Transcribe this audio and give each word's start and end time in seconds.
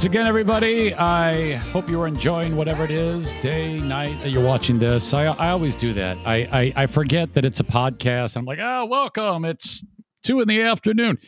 once 0.00 0.06
again, 0.06 0.26
everybody. 0.26 0.94
I 0.94 1.56
hope 1.56 1.90
you 1.90 2.00
are 2.00 2.06
enjoying 2.06 2.56
whatever 2.56 2.84
it 2.84 2.90
is, 2.90 3.30
day, 3.42 3.76
night 3.76 4.18
that 4.22 4.30
you're 4.30 4.42
watching 4.42 4.78
this. 4.78 5.12
I, 5.12 5.26
I 5.26 5.50
always 5.50 5.74
do 5.74 5.92
that. 5.92 6.16
I, 6.24 6.36
I, 6.36 6.72
I 6.74 6.86
forget 6.86 7.34
that 7.34 7.44
it's 7.44 7.60
a 7.60 7.64
podcast. 7.64 8.34
I'm 8.34 8.46
like, 8.46 8.60
oh, 8.62 8.86
welcome. 8.86 9.44
It's 9.44 9.84
two 10.22 10.40
in 10.40 10.48
the 10.48 10.62
afternoon. 10.62 11.18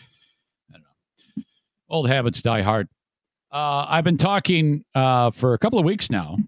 Old 1.91 2.09
habits 2.09 2.41
die 2.41 2.63
hard. 2.63 2.89
Uh, 3.53 3.85
I've 3.91 4.05
been 4.05 4.17
talking 4.17 4.87
uh, 4.95 5.33
for 5.33 5.53
a 5.53 5.59
couple 5.59 5.79
of 5.79 5.85
weeks 5.85 6.09
now 6.09 6.39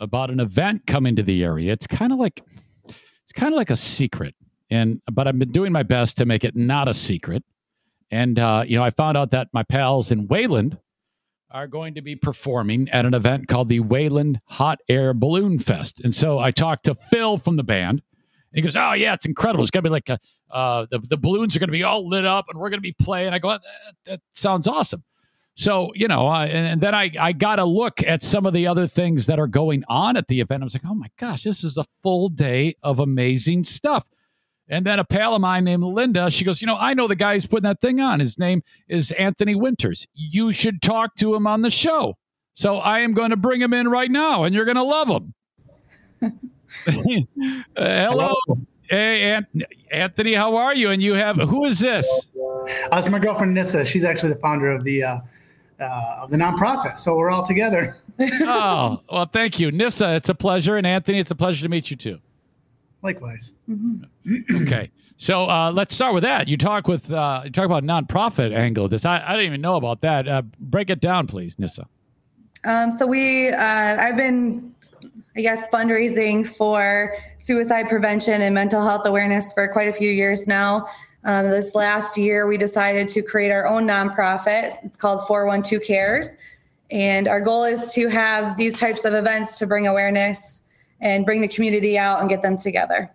about 0.00 0.30
an 0.30 0.40
event 0.40 0.86
coming 0.86 1.14
to 1.16 1.22
the 1.22 1.44
area. 1.44 1.74
It's 1.74 1.86
kind 1.86 2.10
of 2.10 2.18
like 2.18 2.42
it's 2.86 3.32
kind 3.34 3.52
of 3.52 3.58
like 3.58 3.68
a 3.68 3.76
secret, 3.76 4.34
and 4.70 5.02
but 5.12 5.28
I've 5.28 5.38
been 5.38 5.52
doing 5.52 5.72
my 5.72 5.82
best 5.82 6.16
to 6.16 6.24
make 6.24 6.42
it 6.42 6.56
not 6.56 6.88
a 6.88 6.94
secret. 6.94 7.44
And 8.10 8.38
uh, 8.38 8.64
you 8.66 8.78
know, 8.78 8.82
I 8.82 8.88
found 8.88 9.18
out 9.18 9.32
that 9.32 9.48
my 9.52 9.62
pals 9.62 10.10
in 10.10 10.26
Waylon 10.26 10.78
are 11.54 11.68
going 11.68 11.94
to 11.94 12.02
be 12.02 12.16
performing 12.16 12.88
at 12.90 13.06
an 13.06 13.14
event 13.14 13.46
called 13.46 13.68
the 13.68 13.78
Wayland 13.78 14.40
Hot 14.46 14.80
Air 14.88 15.14
Balloon 15.14 15.60
Fest. 15.60 16.00
And 16.00 16.14
so 16.14 16.40
I 16.40 16.50
talked 16.50 16.84
to 16.86 16.96
Phil 16.96 17.38
from 17.38 17.56
the 17.56 17.62
band. 17.62 18.02
And 18.50 18.56
he 18.56 18.60
goes, 18.60 18.76
"Oh 18.76 18.92
yeah, 18.92 19.14
it's 19.14 19.24
incredible. 19.24 19.62
It's 19.62 19.70
gonna 19.70 19.82
be 19.82 19.88
like 19.88 20.08
a, 20.08 20.18
uh, 20.50 20.86
the 20.90 20.98
the 20.98 21.16
balloons 21.16 21.56
are 21.56 21.60
gonna 21.60 21.72
be 21.72 21.84
all 21.84 22.08
lit 22.08 22.24
up, 22.24 22.46
and 22.48 22.58
we're 22.58 22.70
gonna 22.70 22.80
be 22.80 22.92
playing." 22.92 23.32
I 23.32 23.38
go, 23.38 23.48
"That, 23.48 23.60
that 24.04 24.20
sounds 24.32 24.68
awesome." 24.68 25.02
So 25.54 25.90
you 25.94 26.08
know, 26.08 26.28
uh, 26.28 26.44
and, 26.44 26.66
and 26.66 26.80
then 26.80 26.94
I 26.94 27.10
I 27.18 27.32
got 27.32 27.58
a 27.58 27.64
look 27.64 28.02
at 28.02 28.22
some 28.22 28.46
of 28.46 28.52
the 28.52 28.66
other 28.66 28.86
things 28.86 29.26
that 29.26 29.38
are 29.38 29.46
going 29.46 29.84
on 29.88 30.16
at 30.16 30.28
the 30.28 30.40
event. 30.40 30.62
I 30.62 30.64
was 30.64 30.74
like, 30.74 30.84
"Oh 30.86 30.94
my 30.94 31.10
gosh, 31.18 31.44
this 31.44 31.64
is 31.64 31.76
a 31.76 31.84
full 32.02 32.28
day 32.28 32.74
of 32.82 32.98
amazing 33.00 33.64
stuff." 33.64 34.08
And 34.68 34.84
then 34.86 34.98
a 34.98 35.04
pal 35.04 35.34
of 35.34 35.40
mine 35.42 35.64
named 35.64 35.82
Linda, 35.84 36.30
she 36.30 36.44
goes, 36.44 36.60
You 36.60 36.66
know, 36.66 36.76
I 36.76 36.94
know 36.94 37.06
the 37.06 37.16
guy 37.16 37.34
who's 37.34 37.46
putting 37.46 37.64
that 37.64 37.80
thing 37.80 38.00
on. 38.00 38.20
His 38.20 38.38
name 38.38 38.62
is 38.88 39.12
Anthony 39.12 39.54
Winters. 39.54 40.06
You 40.14 40.52
should 40.52 40.80
talk 40.80 41.14
to 41.16 41.34
him 41.34 41.46
on 41.46 41.62
the 41.62 41.70
show. 41.70 42.16
So 42.54 42.76
I 42.78 43.00
am 43.00 43.12
going 43.12 43.30
to 43.30 43.36
bring 43.36 43.60
him 43.60 43.74
in 43.74 43.88
right 43.88 44.10
now, 44.10 44.44
and 44.44 44.54
you're 44.54 44.64
going 44.64 44.76
to 44.76 44.82
love 44.82 45.08
him. 45.08 45.34
Uh, 46.86 47.62
hello. 47.76 48.34
Hey, 48.90 49.22
Ant- 49.32 49.46
Anthony, 49.92 50.34
how 50.34 50.56
are 50.56 50.74
you? 50.74 50.90
And 50.90 51.00
you 51.00 51.14
have, 51.14 51.36
who 51.36 51.64
is 51.66 51.78
this? 51.78 52.04
Uh, 52.36 52.66
it's 52.98 53.08
my 53.08 53.20
girlfriend 53.20 53.54
Nissa. 53.54 53.84
She's 53.84 54.02
actually 54.04 54.30
the 54.30 54.40
founder 54.40 54.70
of 54.72 54.82
the 54.82 55.04
uh, 55.04 55.18
uh, 55.80 55.84
of 56.22 56.30
the 56.30 56.36
nonprofit. 56.36 56.98
So 56.98 57.16
we're 57.16 57.30
all 57.30 57.46
together. 57.46 57.98
Oh, 58.20 59.00
well, 59.10 59.26
thank 59.32 59.58
you. 59.58 59.72
Nissa, 59.72 60.14
it's 60.14 60.28
a 60.28 60.34
pleasure. 60.34 60.76
And 60.76 60.86
Anthony, 60.86 61.18
it's 61.18 61.30
a 61.32 61.34
pleasure 61.34 61.62
to 61.62 61.68
meet 61.68 61.90
you 61.90 61.96
too. 61.96 62.18
Likewise. 63.04 63.52
Okay. 64.62 64.90
So 65.18 65.48
uh, 65.48 65.70
let's 65.70 65.94
start 65.94 66.14
with 66.14 66.22
that. 66.22 66.48
You 66.48 66.56
talk 66.56 66.88
with 66.88 67.10
uh, 67.10 67.42
you 67.44 67.50
talk 67.50 67.66
about 67.66 67.84
nonprofit 67.84 68.52
angle 68.52 68.86
of 68.86 68.90
this. 68.90 69.04
I, 69.04 69.22
I 69.24 69.32
didn't 69.32 69.46
even 69.46 69.60
know 69.60 69.76
about 69.76 70.00
that. 70.00 70.26
Uh, 70.26 70.42
break 70.58 70.90
it 70.90 71.00
down, 71.00 71.26
please, 71.26 71.58
Nissa. 71.58 71.86
Um, 72.64 72.90
so 72.90 73.06
we, 73.06 73.50
uh, 73.50 73.56
I've 73.62 74.16
been, 74.16 74.74
I 75.36 75.42
guess, 75.42 75.68
fundraising 75.68 76.48
for 76.48 77.14
suicide 77.36 77.90
prevention 77.90 78.40
and 78.40 78.54
mental 78.54 78.82
health 78.82 79.04
awareness 79.04 79.52
for 79.52 79.70
quite 79.70 79.88
a 79.88 79.92
few 79.92 80.10
years 80.10 80.46
now. 80.46 80.88
Um, 81.24 81.50
this 81.50 81.74
last 81.74 82.16
year, 82.16 82.46
we 82.46 82.56
decided 82.56 83.10
to 83.10 83.22
create 83.22 83.50
our 83.50 83.66
own 83.66 83.86
nonprofit. 83.86 84.74
It's 84.82 84.96
called 84.96 85.26
412 85.26 85.82
Cares. 85.84 86.28
And 86.90 87.28
our 87.28 87.40
goal 87.40 87.64
is 87.64 87.92
to 87.92 88.08
have 88.08 88.56
these 88.56 88.78
types 88.78 89.04
of 89.04 89.12
events 89.12 89.58
to 89.58 89.66
bring 89.66 89.86
awareness 89.86 90.63
and 91.04 91.24
bring 91.24 91.40
the 91.40 91.48
community 91.48 91.96
out 91.96 92.20
and 92.20 92.28
get 92.28 92.42
them 92.42 92.56
together. 92.56 93.12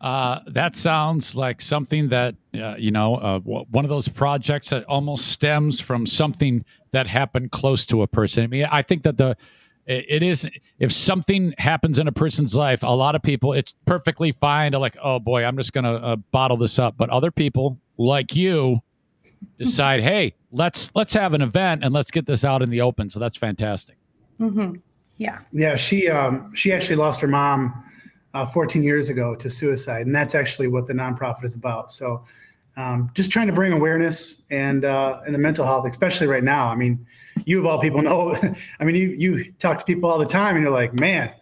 Uh, 0.00 0.38
that 0.46 0.76
sounds 0.76 1.34
like 1.34 1.60
something 1.60 2.08
that 2.08 2.36
uh, 2.54 2.76
you 2.78 2.92
know, 2.92 3.16
uh, 3.16 3.38
w- 3.40 3.64
one 3.70 3.84
of 3.84 3.88
those 3.88 4.06
projects 4.06 4.70
that 4.70 4.84
almost 4.84 5.26
stems 5.26 5.80
from 5.80 6.06
something 6.06 6.64
that 6.92 7.08
happened 7.08 7.50
close 7.50 7.84
to 7.84 8.02
a 8.02 8.06
person. 8.06 8.44
I 8.44 8.46
mean, 8.46 8.64
I 8.70 8.82
think 8.82 9.02
that 9.02 9.18
the 9.18 9.36
it 9.86 10.22
is 10.22 10.48
if 10.78 10.92
something 10.92 11.54
happens 11.56 11.98
in 11.98 12.06
a 12.08 12.12
person's 12.12 12.54
life, 12.54 12.82
a 12.82 12.94
lot 12.94 13.14
of 13.14 13.22
people 13.22 13.54
it's 13.54 13.74
perfectly 13.86 14.32
fine 14.32 14.72
to 14.72 14.78
like, 14.78 14.96
oh 15.02 15.18
boy, 15.18 15.44
I'm 15.44 15.56
just 15.56 15.72
gonna 15.72 15.94
uh, 15.94 16.16
bottle 16.30 16.58
this 16.58 16.78
up. 16.78 16.96
But 16.96 17.10
other 17.10 17.32
people 17.32 17.80
like 17.96 18.36
you 18.36 18.80
decide, 19.58 20.00
hey, 20.00 20.34
let's 20.52 20.92
let's 20.94 21.14
have 21.14 21.34
an 21.34 21.42
event 21.42 21.82
and 21.82 21.92
let's 21.92 22.12
get 22.12 22.26
this 22.26 22.44
out 22.44 22.62
in 22.62 22.70
the 22.70 22.82
open. 22.82 23.10
So 23.10 23.18
that's 23.18 23.36
fantastic. 23.36 23.96
Yeah. 25.18 25.40
Yeah, 25.52 25.76
she 25.76 26.08
um, 26.08 26.54
she 26.54 26.72
actually 26.72 26.96
lost 26.96 27.20
her 27.20 27.28
mom 27.28 27.84
uh, 28.34 28.46
14 28.46 28.82
years 28.82 29.10
ago 29.10 29.34
to 29.36 29.50
suicide, 29.50 30.06
and 30.06 30.14
that's 30.14 30.34
actually 30.34 30.68
what 30.68 30.86
the 30.86 30.92
nonprofit 30.94 31.44
is 31.44 31.54
about. 31.54 31.90
So, 31.92 32.24
um, 32.76 33.10
just 33.14 33.30
trying 33.32 33.48
to 33.48 33.52
bring 33.52 33.72
awareness 33.72 34.42
and 34.50 34.84
uh, 34.84 35.20
and 35.26 35.34
the 35.34 35.38
mental 35.38 35.64
health, 35.64 35.86
especially 35.88 36.28
right 36.28 36.44
now. 36.44 36.68
I 36.68 36.76
mean, 36.76 37.04
you 37.46 37.58
of 37.58 37.66
all 37.66 37.80
people 37.80 38.00
know. 38.02 38.36
I 38.80 38.84
mean, 38.84 38.94
you 38.94 39.08
you 39.08 39.52
talk 39.58 39.78
to 39.80 39.84
people 39.84 40.08
all 40.10 40.18
the 40.18 40.26
time, 40.26 40.54
and 40.54 40.62
you're 40.64 40.72
like, 40.72 40.94
man, 41.00 41.32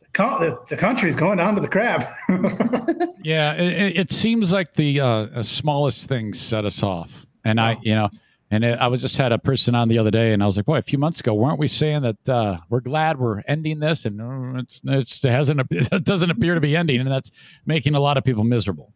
the, 0.00 0.08
co- 0.14 0.38
the, 0.38 0.58
the 0.74 0.76
country 0.80 1.10
is 1.10 1.16
going 1.16 1.36
down 1.38 1.54
to 1.54 1.60
the 1.60 1.68
crab. 1.68 2.04
Yeah, 3.22 3.54
it, 3.54 3.72
it- 3.72 3.96
it 3.98 4.12
seems 4.12 4.52
like 4.52 4.74
the 4.74 5.00
uh, 5.00 5.42
smallest 5.42 6.08
things 6.08 6.40
set 6.40 6.64
us 6.64 6.82
off, 6.84 7.26
and 7.44 7.60
I, 7.60 7.76
you 7.82 7.92
know, 7.94 8.08
and 8.50 8.64
it, 8.64 8.78
I 8.78 8.86
was 8.86 9.00
just 9.00 9.16
had 9.16 9.32
a 9.32 9.38
person 9.38 9.74
on 9.74 9.88
the 9.88 9.98
other 9.98 10.10
day, 10.10 10.32
and 10.32 10.42
I 10.42 10.46
was 10.46 10.56
like, 10.56 10.66
boy, 10.66 10.78
a 10.78 10.82
few 10.82 10.98
months 10.98 11.20
ago, 11.20 11.34
weren't 11.34 11.58
we 11.58 11.68
saying 11.68 12.02
that 12.02 12.28
uh, 12.28 12.58
we're 12.68 12.80
glad 12.80 13.18
we're 13.18 13.42
ending 13.48 13.80
this, 13.80 14.04
and 14.04 14.20
uh, 14.20 14.60
it's, 14.60 14.80
it's 14.84 15.24
it 15.24 15.30
hasn't 15.30 15.60
it 15.70 16.04
doesn't 16.04 16.30
appear 16.30 16.54
to 16.54 16.60
be 16.60 16.76
ending, 16.76 17.00
and 17.00 17.10
that's 17.10 17.30
making 17.66 17.94
a 17.94 18.00
lot 18.00 18.16
of 18.16 18.24
people 18.24 18.44
miserable. 18.44 18.92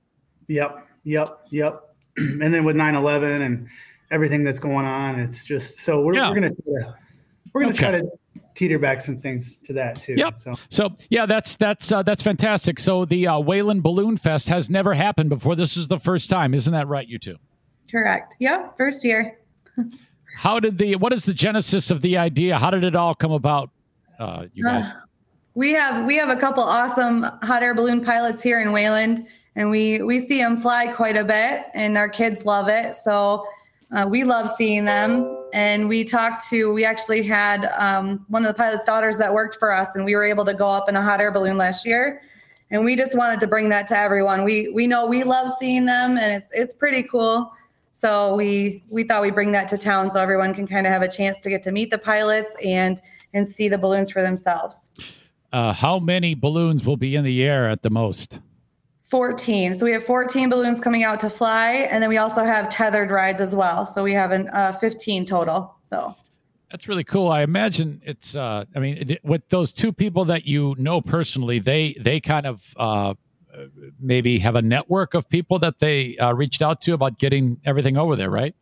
Yep, 0.49 0.85
yep, 1.05 1.41
yep. 1.51 1.95
and 2.17 2.55
then 2.55 2.65
with 2.65 2.77
9/11 2.77 3.45
and 3.45 3.69
everything 4.11 4.45
that's 4.45 4.61
going 4.61 4.87
on, 4.87 5.19
it's 5.19 5.45
just 5.45 5.79
so 5.79 6.03
we're, 6.03 6.15
Yeah. 6.15 6.29
we're 6.29 6.35
gonna 6.35 6.51
try 6.51 6.83
to, 6.83 6.95
we're 7.53 7.61
gonna 7.63 7.73
try 7.73 7.91
to 7.93 8.11
teeter 8.55 8.79
back 8.79 9.01
some 9.01 9.17
things 9.17 9.57
to 9.59 9.73
that 9.73 10.01
too. 10.03 10.15
Yep. 10.17 10.39
So 10.39 10.55
So 10.69 10.97
yeah, 11.09 11.27
that's 11.27 11.57
that's 11.57 11.91
uh, 11.91 12.03
that's 12.03 12.23
fantastic. 12.23 12.79
So 12.79 13.05
the 13.05 13.27
uh, 13.27 13.39
Wayland 13.41 13.83
Balloon 13.83 14.17
Fest 14.17 14.49
has 14.49 14.71
never 14.71 14.95
happened 14.95 15.29
before. 15.29 15.57
This 15.57 15.77
is 15.77 15.89
the 15.89 15.99
first 15.99 16.31
time, 16.31 16.55
isn't 16.55 16.73
that 16.73 16.87
right, 16.87 17.07
you 17.09 17.19
two? 17.19 17.37
Correct. 17.91 18.37
Yeah. 18.39 18.69
First 18.77 19.05
year. 19.05 19.39
How 20.37 20.61
did 20.61 20.79
the 20.79 20.97
what 20.97 21.13
is 21.13 21.25
the 21.25 21.35
genesis 21.35 21.91
of 21.91 22.01
the 22.03 22.17
idea? 22.17 22.59
How 22.59 22.71
did 22.71 22.85
it 22.85 22.97
all 22.97 23.15
come 23.15 23.33
about? 23.33 23.71
Uh, 24.19 24.47
you 24.55 24.65
guys. 24.65 24.87
We 25.55 25.73
have 25.73 26.07
we 26.07 26.17
have 26.17 26.29
a 26.29 26.37
couple 26.37 26.63
awesome 26.63 27.23
hot 27.43 27.63
air 27.63 27.75
balloon 27.75 28.05
pilots 28.05 28.43
here 28.43 28.61
in 28.61 28.73
Wayland, 28.73 29.27
and 29.57 29.71
we 29.71 30.03
we 30.03 30.21
see 30.21 30.39
them 30.39 30.61
fly 30.61 30.87
quite 30.87 31.17
a 31.17 31.25
bit, 31.25 31.67
and 31.75 31.99
our 31.99 32.09
kids 32.09 32.47
love 32.47 32.69
it. 32.69 32.97
So 32.97 33.45
uh, 33.93 34.07
we 34.09 34.25
love 34.25 34.51
seeing 34.57 34.85
them. 34.85 35.37
And 35.53 35.89
we 35.89 36.05
talked 36.05 36.49
to 36.51 36.73
we 36.73 36.85
actually 36.85 37.23
had 37.23 37.67
um, 37.77 38.25
one 38.29 38.45
of 38.45 38.49
the 38.49 38.55
pilot's 38.57 38.85
daughters 38.85 39.19
that 39.19 39.35
worked 39.35 39.57
for 39.57 39.75
us, 39.75 39.97
and 39.97 40.05
we 40.05 40.15
were 40.15 40.25
able 40.25 40.45
to 40.45 40.55
go 40.55 40.69
up 40.69 40.89
in 40.89 40.95
a 40.95 41.03
hot 41.03 41.21
air 41.21 41.33
balloon 41.33 41.59
last 41.59 41.85
year. 41.85 42.23
And 42.71 42.85
we 42.85 42.95
just 42.95 43.17
wanted 43.17 43.41
to 43.41 43.49
bring 43.49 43.69
that 43.71 43.89
to 43.89 43.99
everyone. 43.99 44.45
We 44.45 44.69
we 44.69 44.87
know 44.87 45.07
we 45.07 45.25
love 45.25 45.51
seeing 45.59 45.87
them, 45.87 46.19
and 46.19 46.33
it's 46.33 46.51
it's 46.53 46.75
pretty 46.75 47.03
cool. 47.03 47.53
So 48.01 48.35
we 48.35 48.83
we 48.89 49.05
thought 49.05 49.23
we'd 49.23 49.35
bring 49.35 49.53
that 49.53 49.69
to 49.71 49.79
town 49.79 50.11
so 50.11 50.21
everyone 50.21 50.55
can 50.55 50.67
kind 50.67 50.87
of 50.87 50.93
have 50.93 51.03
a 51.03 51.09
chance 51.09 51.41
to 51.41 51.51
get 51.51 51.63
to 51.65 51.73
meet 51.73 51.91
the 51.91 51.99
pilots 51.99 52.55
and 52.65 53.01
and 53.35 53.47
see 53.47 53.69
the 53.69 53.79
balloons 53.79 54.11
for 54.11 54.23
themselves. 54.23 54.91
Uh, 55.53 55.73
how 55.73 55.99
many 55.99 56.35
balloons 56.35 56.85
will 56.85 56.97
be 56.97 57.15
in 57.15 57.25
the 57.25 57.43
air 57.43 57.69
at 57.69 57.83
the 57.83 57.91
most? 57.91 58.41
14. 59.03 59.75
So 59.75 59.85
we 59.85 59.93
have 59.93 60.05
14 60.05 60.49
balloons 60.49 60.81
coming 60.81 61.03
out 61.03 61.19
to 61.21 61.31
fly, 61.31 61.89
and 61.91 62.01
then 62.01 62.09
we 62.09 62.19
also 62.19 62.45
have 62.45 62.69
tethered 62.69 63.11
rides 63.11 63.41
as 63.41 63.55
well. 63.55 63.85
So 63.85 64.05
we 64.05 64.13
have 64.13 64.31
an 64.31 64.49
uh, 64.51 64.73
15 64.73 65.27
total. 65.27 65.75
So 65.89 66.15
That's 66.71 66.87
really 66.87 67.03
cool. 67.03 67.29
I 67.29 67.43
imagine 67.43 68.01
it's. 68.05 68.37
Uh, 68.37 68.65
I 68.75 68.79
mean, 68.79 69.11
it, 69.11 69.25
with 69.25 69.49
those 69.49 69.73
two 69.73 69.93
people 69.93 70.25
that 70.27 70.47
you 70.47 70.77
know 70.79 71.01
personally, 71.01 71.59
they 71.59 71.95
they 71.99 72.21
kind 72.21 72.47
of 72.47 72.63
uh, 72.77 73.15
maybe 74.01 74.39
have 74.39 74.55
a 74.55 74.63
network 74.63 75.15
of 75.15 75.29
people 75.29 75.59
that 75.59 75.79
they 75.79 76.17
uh, 76.19 76.33
reached 76.33 76.63
out 76.63 76.81
to 76.83 76.95
about 76.95 77.19
getting 77.19 77.61
everything 77.65 77.97
over 77.97 78.17
there, 78.17 78.31
right? 78.31 78.55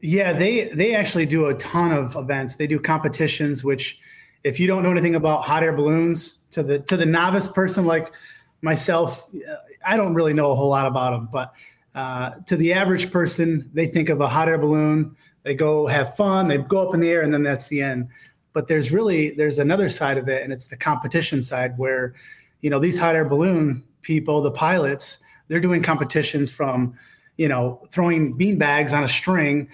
Yeah, 0.00 0.32
they 0.32 0.68
they 0.68 0.94
actually 0.94 1.26
do 1.26 1.46
a 1.46 1.54
ton 1.54 1.92
of 1.92 2.16
events. 2.16 2.56
They 2.56 2.66
do 2.66 2.78
competitions, 2.78 3.64
which 3.64 3.98
if 4.44 4.60
you 4.60 4.66
don't 4.66 4.82
know 4.82 4.90
anything 4.90 5.14
about 5.14 5.42
hot 5.42 5.62
air 5.62 5.72
balloons, 5.72 6.38
to 6.50 6.62
the 6.62 6.78
to 6.80 6.96
the 6.96 7.06
novice 7.06 7.48
person 7.48 7.86
like 7.86 8.12
myself, 8.62 9.28
I 9.84 9.96
don't 9.96 10.14
really 10.14 10.34
know 10.34 10.50
a 10.52 10.54
whole 10.54 10.68
lot 10.68 10.86
about 10.86 11.12
them. 11.12 11.28
But 11.32 11.52
uh, 11.94 12.30
to 12.46 12.56
the 12.56 12.72
average 12.74 13.10
person, 13.10 13.70
they 13.72 13.86
think 13.86 14.08
of 14.08 14.20
a 14.20 14.28
hot 14.28 14.48
air 14.48 14.58
balloon. 14.58 15.16
They 15.44 15.54
go 15.54 15.86
have 15.86 16.14
fun. 16.16 16.48
They 16.48 16.58
go 16.58 16.86
up 16.88 16.94
in 16.94 17.00
the 17.00 17.08
air, 17.08 17.22
and 17.22 17.32
then 17.32 17.42
that's 17.42 17.68
the 17.68 17.80
end. 17.80 18.08
but 18.56 18.68
there's 18.68 18.90
really 18.90 19.32
there's 19.32 19.58
another 19.58 19.90
side 19.90 20.16
of 20.16 20.30
it, 20.30 20.42
and 20.42 20.50
it's 20.50 20.68
the 20.68 20.78
competition 20.78 21.42
side 21.42 21.76
where, 21.76 22.14
you 22.62 22.70
know, 22.70 22.78
these 22.78 22.98
hot 22.98 23.14
air 23.14 23.26
balloon 23.26 23.84
people, 24.06 24.40
the 24.40 24.50
pilots, 24.52 25.18
they're 25.48 25.60
doing 25.60 25.82
competitions 25.82 26.52
from, 26.52 26.96
you 27.36 27.48
know, 27.48 27.86
throwing 27.90 28.32
bean 28.36 28.56
bags 28.56 28.92
on 28.92 29.02
a 29.02 29.08
string 29.08 29.68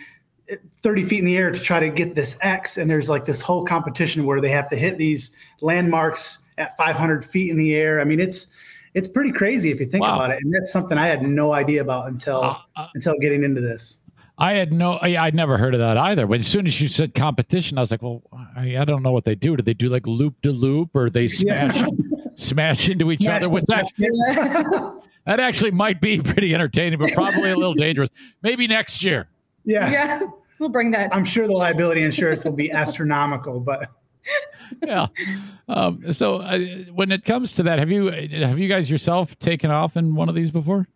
30 0.83 1.05
feet 1.05 1.19
in 1.21 1.25
the 1.25 1.37
air 1.37 1.51
to 1.51 1.61
try 1.61 1.79
to 1.79 1.89
get 1.89 2.15
this 2.15 2.37
X. 2.41 2.77
And 2.79 2.91
there's 2.91 3.09
like 3.09 3.25
this 3.27 3.41
whole 3.41 3.65
competition 3.65 4.25
where 4.25 4.41
they 4.41 4.49
have 4.51 4.69
to 4.71 4.77
hit 4.77 4.97
these 4.99 5.37
landmarks 5.61 6.39
at 6.59 6.77
500 6.77 7.25
feet 7.25 7.51
in 7.51 7.57
the 7.57 7.75
air. 7.75 8.01
I 8.01 8.05
mean, 8.05 8.21
it's 8.21 8.55
it's 8.95 9.09
pretty 9.09 9.33
crazy 9.33 9.71
if 9.71 9.81
you 9.81 9.87
think 9.87 10.03
Wow. 10.03 10.17
about 10.17 10.31
it. 10.31 10.39
And 10.43 10.53
that's 10.53 10.71
something 10.73 10.99
I 10.99 11.07
had 11.07 11.23
no 11.23 11.53
idea 11.53 11.81
about 11.81 12.09
until 12.09 12.43
Uh, 12.43 12.57
uh, 12.77 12.89
until 12.95 13.15
getting 13.21 13.43
into 13.45 13.61
this. 13.61 13.99
I 14.39 14.55
had 14.55 14.73
no, 14.73 14.95
I, 14.95 15.17
I'd 15.17 15.35
never 15.35 15.57
heard 15.57 15.73
of 15.75 15.81
that 15.81 15.97
either. 15.97 16.27
But 16.27 16.41
as 16.41 16.47
soon 16.47 16.67
as 16.67 16.81
you 16.81 16.89
said 16.89 17.15
competition, 17.15 17.79
I 17.79 17.83
was 17.83 17.91
like, 17.91 18.03
well, 18.03 18.23
I, 18.57 18.77
I 18.79 18.85
don't 18.85 19.03
know 19.03 19.13
what 19.13 19.25
they 19.25 19.35
do. 19.35 19.57
Do 19.57 19.63
they 19.63 19.75
do 19.75 19.89
like 19.89 20.07
loop 20.07 20.35
de 20.43 20.51
loop 20.51 20.91
or 20.95 21.09
they 21.11 21.29
smash, 21.29 21.81
smash 22.35 22.89
into 22.89 23.11
each 23.13 23.27
other? 23.27 23.49
With 23.49 23.67
that, 23.67 23.87
that 25.27 25.41
actually 25.41 25.71
might 25.73 26.01
be 26.01 26.21
pretty 26.21 26.55
entertaining, 26.55 26.99
but 26.99 27.13
probably 27.13 27.51
a 27.51 27.57
little 27.57 27.75
dangerous. 27.75 28.11
Maybe 28.43 28.67
next 28.67 29.03
year. 29.05 29.29
Yeah. 29.65 29.91
yeah, 29.91 30.21
we'll 30.59 30.69
bring 30.71 30.91
that. 30.93 31.15
I'm 31.15 31.25
sure 31.25 31.47
the 31.47 31.53
liability 31.53 32.03
insurance 32.03 32.45
will 32.45 32.53
be 32.53 32.71
astronomical, 32.73 33.61
but 33.61 33.89
Yeah. 34.83 35.07
Um, 35.69 36.13
so 36.13 36.37
uh, 36.37 36.59
when 36.93 37.13
it 37.13 37.25
comes 37.25 37.53
to 37.53 37.63
that, 37.65 37.79
have 37.79 37.91
you 37.91 38.07
have 38.11 38.59
you 38.59 38.69
guys 38.69 38.91
yourself 38.91 39.39
taken 39.39 39.71
off 39.71 39.97
in 39.97 40.15
one 40.15 40.29
of 40.29 40.35
these 40.35 40.51
before? 40.51 40.89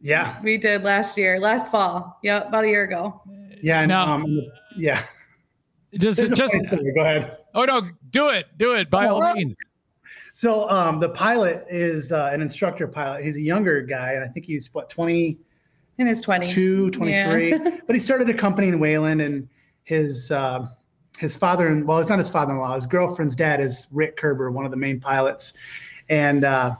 yeah. 0.00 0.40
we 0.42 0.58
did 0.58 0.82
last 0.84 1.16
year, 1.18 1.40
last 1.40 1.70
fall. 1.72 2.18
Yeah, 2.22 2.46
about 2.46 2.64
a 2.64 2.68
year 2.68 2.84
ago. 2.84 3.20
Yeah. 3.60 3.80
And, 3.80 3.88
Now- 3.88 4.06
um, 4.14 4.40
yeah. 4.76 5.02
Just 5.98 6.18
There's 6.20 6.32
just. 6.38 6.54
Go 6.70 7.00
ahead. 7.00 7.38
oh 7.54 7.64
no, 7.64 7.82
do 8.10 8.28
it, 8.28 8.46
do 8.58 8.72
it 8.74 8.90
by 8.90 9.06
all 9.06 9.22
Oh. 9.24 9.32
means. 9.34 9.54
So 10.36 10.68
um, 10.68 11.00
the 11.00 11.08
pilot 11.08 11.64
is 11.70 12.12
uh, 12.12 12.28
an 12.30 12.42
instructor 12.42 12.86
pilot. 12.86 13.24
He's 13.24 13.36
a 13.36 13.40
younger 13.40 13.80
guy, 13.80 14.12
and 14.12 14.22
I 14.22 14.28
think 14.28 14.44
he's 14.44 14.68
what 14.74 14.90
twenty 14.90 15.38
In 15.96 16.06
his 16.06 16.22
20s. 16.22 16.52
23. 16.90 17.50
Yeah. 17.52 17.78
but 17.86 17.96
he 17.96 18.00
started 18.00 18.28
a 18.28 18.34
company 18.34 18.68
in 18.68 18.78
Wayland, 18.78 19.22
and 19.22 19.48
his 19.84 20.30
uh, 20.30 20.66
his 21.16 21.34
father 21.34 21.68
and 21.68 21.88
well, 21.88 22.00
it's 22.00 22.10
not 22.10 22.18
his 22.18 22.28
father-in-law. 22.28 22.74
His 22.74 22.84
girlfriend's 22.84 23.34
dad 23.34 23.62
is 23.62 23.86
Rick 23.94 24.18
Kerber, 24.18 24.50
one 24.50 24.66
of 24.66 24.70
the 24.70 24.76
main 24.76 25.00
pilots, 25.00 25.54
and 26.10 26.44
uh, 26.44 26.74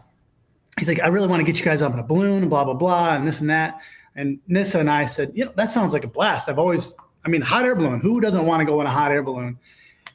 he's 0.79 0.87
like, 0.87 1.01
I 1.01 1.07
really 1.07 1.27
want 1.27 1.41
to 1.41 1.51
get 1.51 1.59
you 1.59 1.65
guys 1.65 1.81
up 1.81 1.95
in 1.95 1.99
a 1.99 2.05
balloon, 2.05 2.43
and 2.43 2.51
blah 2.51 2.65
blah 2.65 2.75
blah, 2.75 3.15
and 3.15 3.27
this 3.27 3.41
and 3.41 3.49
that. 3.49 3.81
And 4.17 4.39
Nissa 4.49 4.81
and 4.81 4.91
I 4.91 5.07
said, 5.07 5.33
you 5.35 5.47
know, 5.47 5.53
that 5.57 5.73
sounds 5.73 5.95
like 5.95 6.05
a 6.05 6.09
blast. 6.09 6.51
I've 6.51 6.59
always, 6.59 6.93
I 7.25 7.31
mean, 7.31 7.41
hot 7.41 7.65
air 7.65 7.75
balloon. 7.75 8.01
Who 8.01 8.21
doesn't 8.21 8.45
want 8.45 8.61
to 8.61 8.67
go 8.67 8.83
in 8.83 8.87
a 8.87 8.91
hot 8.91 9.13
air 9.13 9.23
balloon? 9.23 9.59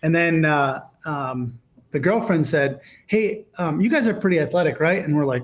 And 0.04 0.14
then 0.14 0.46
uh, 0.46 0.84
um, 1.06 1.60
the 1.92 2.00
girlfriend 2.00 2.46
said, 2.48 2.82
"Hey, 3.08 3.46
um, 3.58 3.80
you 3.82 3.90
guys 3.90 4.08
are 4.08 4.14
pretty 4.14 4.40
athletic, 4.40 4.80
right?" 4.80 5.04
And 5.04 5.16
we're 5.16 5.26
like, 5.26 5.44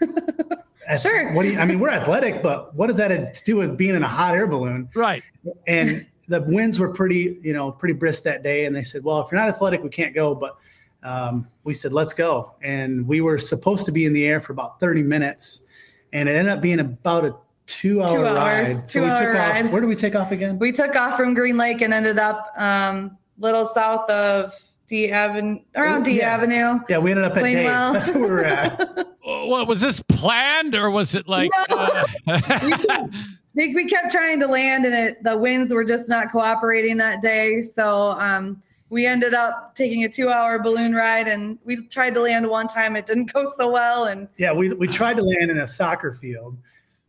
Sure. 1.00 1.32
What 1.32 1.42
do 1.42 1.50
you? 1.50 1.58
I 1.58 1.64
mean, 1.64 1.80
we're 1.80 1.90
athletic, 1.90 2.42
but 2.42 2.74
what 2.74 2.86
does 2.86 2.96
that 2.96 3.10
have 3.10 3.32
to 3.32 3.44
do 3.44 3.56
with 3.56 3.76
being 3.76 3.94
in 3.96 4.02
a 4.02 4.08
hot 4.08 4.34
air 4.34 4.46
balloon?" 4.46 4.88
Right. 4.94 5.22
And 5.66 6.06
the 6.28 6.42
winds 6.42 6.78
were 6.78 6.92
pretty, 6.92 7.38
you 7.42 7.52
know, 7.52 7.72
pretty 7.72 7.94
brisk 7.94 8.22
that 8.24 8.42
day. 8.42 8.66
And 8.66 8.74
they 8.76 8.84
said, 8.84 9.02
"Well, 9.02 9.20
if 9.20 9.30
you're 9.32 9.40
not 9.40 9.48
athletic, 9.48 9.82
we 9.82 9.90
can't 9.90 10.14
go." 10.14 10.34
But 10.34 10.56
um, 11.02 11.48
we 11.64 11.74
said, 11.74 11.92
"Let's 11.92 12.14
go." 12.14 12.52
And 12.62 13.06
we 13.06 13.20
were 13.20 13.38
supposed 13.38 13.84
to 13.86 13.92
be 13.92 14.04
in 14.06 14.12
the 14.12 14.24
air 14.26 14.40
for 14.40 14.52
about 14.52 14.78
30 14.78 15.02
minutes, 15.02 15.66
and 16.12 16.28
it 16.28 16.32
ended 16.36 16.52
up 16.52 16.60
being 16.60 16.78
about 16.78 17.24
a 17.24 17.34
two-hour 17.66 18.08
Two 18.08 18.24
hours, 18.24 18.68
ride. 18.68 18.76
we 18.76 18.82
two-hour 18.86 19.16
took 19.16 19.34
ride. 19.34 19.66
off. 19.66 19.72
Where 19.72 19.80
do 19.80 19.88
we 19.88 19.96
take 19.96 20.14
off 20.14 20.30
again? 20.30 20.56
We 20.60 20.70
took 20.70 20.94
off 20.94 21.16
from 21.16 21.34
Green 21.34 21.56
Lake 21.56 21.80
and 21.82 21.92
ended 21.92 22.20
up 22.20 22.52
um, 22.56 23.18
little 23.38 23.66
south 23.74 24.08
of 24.08 24.54
D 24.88 25.10
Avenue, 25.10 25.58
around 25.74 26.04
D 26.04 26.18
Yeah. 26.18 26.34
Avenue. 26.34 26.80
yeah, 26.88 26.98
we 26.98 27.10
ended 27.10 27.24
up 27.24 27.36
at 27.36 27.42
Dave. 27.42 27.56
Plainwell. 27.66 27.92
That's 27.92 28.10
where 28.14 28.22
we 28.24 28.30
were 28.30 28.44
at. 28.44 29.06
What 29.26 29.66
was 29.66 29.80
this 29.80 30.00
planned 30.00 30.76
or 30.76 30.88
was 30.90 31.16
it 31.16 31.26
like? 31.28 31.50
uh, 31.70 32.06
We, 33.54 33.74
we 33.74 33.88
kept 33.88 34.12
trying 34.12 34.38
to 34.40 34.46
land 34.46 34.84
and 34.84 34.94
it, 34.94 35.22
the 35.24 35.34
winds 35.36 35.72
were 35.72 35.82
just 35.84 36.08
not 36.10 36.30
cooperating 36.30 36.98
that 36.98 37.22
day. 37.22 37.62
So 37.62 38.10
um, 38.10 38.62
we 38.90 39.06
ended 39.06 39.32
up 39.32 39.74
taking 39.74 40.04
a 40.04 40.08
two 40.10 40.28
hour 40.28 40.58
balloon 40.58 40.94
ride 40.94 41.26
and 41.26 41.58
we 41.64 41.86
tried 41.88 42.12
to 42.14 42.20
land 42.20 42.46
one 42.48 42.68
time. 42.68 42.96
It 42.96 43.06
didn't 43.06 43.32
go 43.32 43.50
so 43.56 43.70
well. 43.70 44.04
And 44.04 44.28
Yeah, 44.36 44.52
we, 44.52 44.68
we 44.74 44.86
tried 44.86 45.16
to 45.16 45.22
land 45.22 45.50
in 45.50 45.58
a 45.60 45.66
soccer 45.68 46.12
field, 46.12 46.56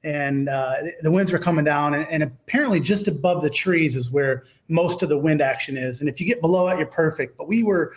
and 0.07 0.47
uh, 0.47 0.75
the 1.01 1.11
winds 1.11 1.33
were 1.33 1.37
coming 1.37 1.65
down, 1.65 1.93
and, 1.93 2.07
and 2.07 2.23
apparently 2.23 2.79
just 2.79 3.09
above 3.09 3.43
the 3.43 3.49
trees 3.49 3.97
is 3.97 4.09
where 4.09 4.45
most 4.69 5.03
of 5.03 5.09
the 5.09 5.17
wind 5.17 5.41
action 5.41 5.75
is. 5.75 5.99
And 5.99 6.07
if 6.07 6.21
you 6.21 6.25
get 6.25 6.39
below 6.39 6.69
it, 6.69 6.77
you're 6.77 6.87
perfect. 6.87 7.37
But 7.37 7.49
we 7.49 7.61
were, 7.61 7.93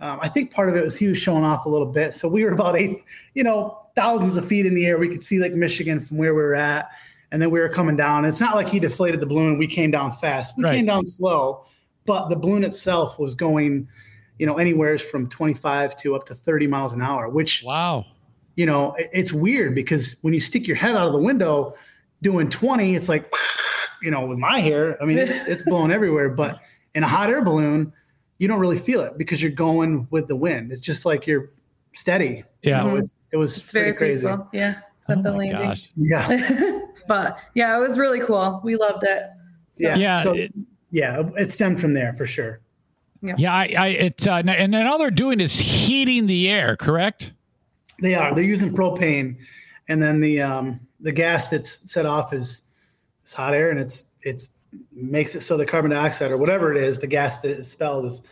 um, 0.00 0.20
I 0.22 0.28
think 0.28 0.52
part 0.52 0.68
of 0.68 0.76
it 0.76 0.84
was 0.84 0.96
he 0.96 1.08
was 1.08 1.18
showing 1.18 1.42
off 1.42 1.66
a 1.66 1.68
little 1.68 1.88
bit, 1.88 2.14
so 2.14 2.28
we 2.28 2.44
were 2.44 2.52
about 2.52 2.76
eight, 2.76 3.02
you 3.34 3.42
know, 3.42 3.80
thousands 3.96 4.36
of 4.36 4.46
feet 4.46 4.66
in 4.66 4.74
the 4.74 4.86
air. 4.86 4.98
We 4.98 5.08
could 5.08 5.24
see 5.24 5.40
Lake 5.40 5.52
Michigan 5.52 6.00
from 6.00 6.16
where 6.18 6.32
we 6.32 6.42
were 6.42 6.54
at, 6.54 6.90
and 7.32 7.42
then 7.42 7.50
we 7.50 7.58
were 7.58 7.68
coming 7.68 7.96
down. 7.96 8.24
It's 8.24 8.38
not 8.38 8.54
like 8.54 8.68
he 8.68 8.78
deflated 8.78 9.18
the 9.18 9.26
balloon. 9.26 9.58
We 9.58 9.66
came 9.66 9.90
down 9.90 10.12
fast. 10.12 10.56
We 10.56 10.62
Right. 10.62 10.76
came 10.76 10.86
down 10.86 11.06
slow, 11.06 11.64
but 12.06 12.28
the 12.28 12.36
balloon 12.36 12.62
itself 12.62 13.18
was 13.18 13.34
going. 13.34 13.88
You 14.40 14.46
know, 14.46 14.58
anywhere 14.58 14.96
from 15.00 15.28
25 15.28 15.96
to 15.96 16.14
up 16.14 16.24
to 16.28 16.34
30 16.36 16.68
miles 16.68 16.92
an 16.92 17.02
hour, 17.02 17.28
which 17.28 17.64
wow. 17.64 18.06
You 18.58 18.66
know, 18.66 18.96
it's 18.98 19.32
weird 19.32 19.72
because 19.76 20.16
when 20.22 20.34
you 20.34 20.40
stick 20.40 20.66
your 20.66 20.76
head 20.76 20.96
out 20.96 21.06
of 21.06 21.12
the 21.12 21.18
window 21.20 21.76
doing 22.22 22.50
20, 22.50 22.96
it's 22.96 23.08
like, 23.08 23.32
you 24.02 24.10
know, 24.10 24.26
with 24.26 24.38
my 24.38 24.58
hair, 24.58 25.00
I 25.00 25.06
mean, 25.06 25.16
it's, 25.16 25.46
it's 25.46 25.62
blowing 25.62 25.92
everywhere. 25.92 26.28
But 26.30 26.58
in 26.96 27.04
a 27.04 27.06
hot 27.06 27.30
air 27.30 27.40
balloon, 27.40 27.92
you 28.38 28.48
don't 28.48 28.58
really 28.58 28.76
feel 28.76 29.00
it 29.02 29.16
because 29.16 29.40
you're 29.40 29.52
going 29.52 30.08
with 30.10 30.26
the 30.26 30.34
wind. 30.34 30.72
It's 30.72 30.80
just 30.80 31.06
like 31.06 31.24
you're 31.24 31.50
steady. 31.94 32.42
Yeah. 32.62 32.82
You 32.82 32.90
know, 32.90 32.96
it's, 32.96 33.14
it 33.30 33.36
was 33.36 33.58
it's 33.58 33.70
very 33.70 33.92
pretty 33.92 34.14
crazy. 34.14 34.26
peaceful. 34.26 34.48
Yeah. 34.52 34.80
Oh 35.08 35.22
the 35.22 35.30
my 35.30 35.38
landing. 35.38 35.60
gosh. 35.60 35.88
Yeah. 35.94 36.80
but 37.06 37.38
yeah, 37.54 37.76
it 37.76 37.88
was 37.88 37.96
really 37.96 38.18
cool. 38.26 38.60
We 38.64 38.74
loved 38.74 39.04
it. 39.04 39.22
Yeah. 39.76 39.96
Yeah. 39.96 40.22
So, 40.24 40.32
it- 40.32 40.52
yeah. 40.90 41.22
It 41.36 41.52
stemmed 41.52 41.80
from 41.80 41.94
there 41.94 42.12
for 42.12 42.26
sure. 42.26 42.58
yeah. 43.22 43.54
I, 43.54 43.72
I, 43.78 43.86
it, 43.88 44.26
uh, 44.26 44.42
and 44.44 44.74
then 44.74 44.84
all 44.88 44.98
they're 44.98 45.12
doing 45.12 45.38
is 45.38 45.60
heating 45.60 46.26
the 46.26 46.50
air, 46.50 46.74
correct? 46.76 47.34
They 48.00 48.14
are. 48.14 48.34
They're 48.34 48.44
using 48.44 48.74
propane, 48.74 49.36
and 49.88 50.02
then 50.02 50.20
the 50.20 50.40
um, 50.40 50.80
the 51.00 51.12
gas 51.12 51.50
that's 51.50 51.90
set 51.90 52.06
off 52.06 52.32
is, 52.32 52.70
is 53.24 53.32
hot 53.32 53.54
air, 53.54 53.70
and 53.70 53.78
it's 53.80 54.12
it's 54.22 54.50
makes 54.92 55.34
it 55.34 55.40
so 55.40 55.56
the 55.56 55.66
carbon 55.66 55.90
dioxide 55.90 56.30
or 56.30 56.36
whatever 56.36 56.70
it 56.74 56.82
is, 56.82 57.00
the 57.00 57.06
gas 57.06 57.40
that 57.40 57.50
is 57.50 57.66
expelled 57.66 58.06
is 58.06 58.22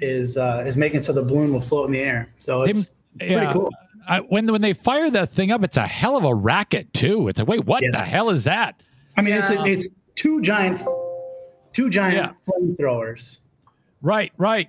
is 0.00 0.36
uh, 0.36 0.64
is 0.66 0.76
making 0.76 1.00
it 1.00 1.04
so 1.04 1.12
the 1.12 1.22
balloon 1.22 1.52
will 1.52 1.60
float 1.60 1.86
in 1.86 1.92
the 1.92 2.00
air. 2.00 2.28
So 2.38 2.62
it's, 2.62 2.78
it's 2.78 2.88
pretty 3.18 3.34
yeah. 3.34 3.52
cool. 3.52 3.70
I, 4.08 4.20
when 4.20 4.50
when 4.50 4.62
they 4.62 4.72
fire 4.72 5.10
that 5.10 5.32
thing 5.32 5.52
up, 5.52 5.62
it's 5.62 5.76
a 5.76 5.86
hell 5.86 6.16
of 6.16 6.24
a 6.24 6.34
racket 6.34 6.92
too. 6.92 7.28
It's 7.28 7.38
like, 7.38 7.48
wait, 7.48 7.64
what 7.64 7.82
Yeah. 7.82 7.90
the 7.92 7.98
hell 7.98 8.30
is 8.30 8.44
that? 8.44 8.82
I 9.16 9.22
mean, 9.22 9.34
it's 9.34 9.50
Yeah. 9.50 9.66
it's 9.66 9.88
two 10.14 10.40
giant 10.40 10.80
two 11.72 11.88
giant 11.88 12.34
flamethrowers. 12.46 13.38
Right, 14.00 14.32
right. 14.36 14.68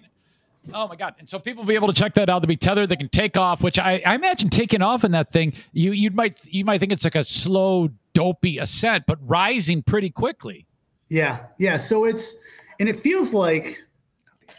Oh 0.73 0.87
my 0.87 0.95
god! 0.95 1.15
And 1.19 1.29
so 1.29 1.39
people 1.39 1.63
will 1.63 1.67
be 1.67 1.75
able 1.75 1.87
to 1.91 1.93
check 1.93 2.13
that 2.13 2.29
out. 2.29 2.39
They'll 2.39 2.47
be 2.47 2.55
tethered. 2.55 2.89
They 2.89 2.95
can 2.95 3.09
take 3.09 3.35
off. 3.35 3.61
Which 3.61 3.77
I, 3.79 4.01
I 4.05 4.15
imagine 4.15 4.49
taking 4.49 4.81
off 4.81 5.03
in 5.03 5.11
that 5.11 5.31
thing, 5.31 5.53
you 5.73 5.91
you 5.91 6.09
might 6.11 6.39
you 6.45 6.63
might 6.63 6.79
think 6.79 6.91
it's 6.91 7.03
like 7.03 7.15
a 7.15 7.23
slow, 7.23 7.89
dopey 8.13 8.59
ascent, 8.59 9.05
but 9.07 9.17
rising 9.27 9.83
pretty 9.83 10.09
quickly. 10.09 10.65
Yeah, 11.09 11.47
yeah. 11.57 11.77
So 11.77 12.05
it's 12.05 12.37
and 12.79 12.87
it 12.87 13.01
feels 13.03 13.33
like 13.33 13.81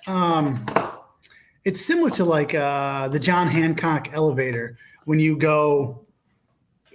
um 0.07 0.67
it's 1.65 1.81
similar 1.85 2.11
to 2.11 2.25
like 2.25 2.55
uh 2.55 3.09
the 3.09 3.19
John 3.19 3.49
Hancock 3.49 4.13
elevator 4.13 4.77
when 5.07 5.19
you 5.19 5.37
go 5.37 6.05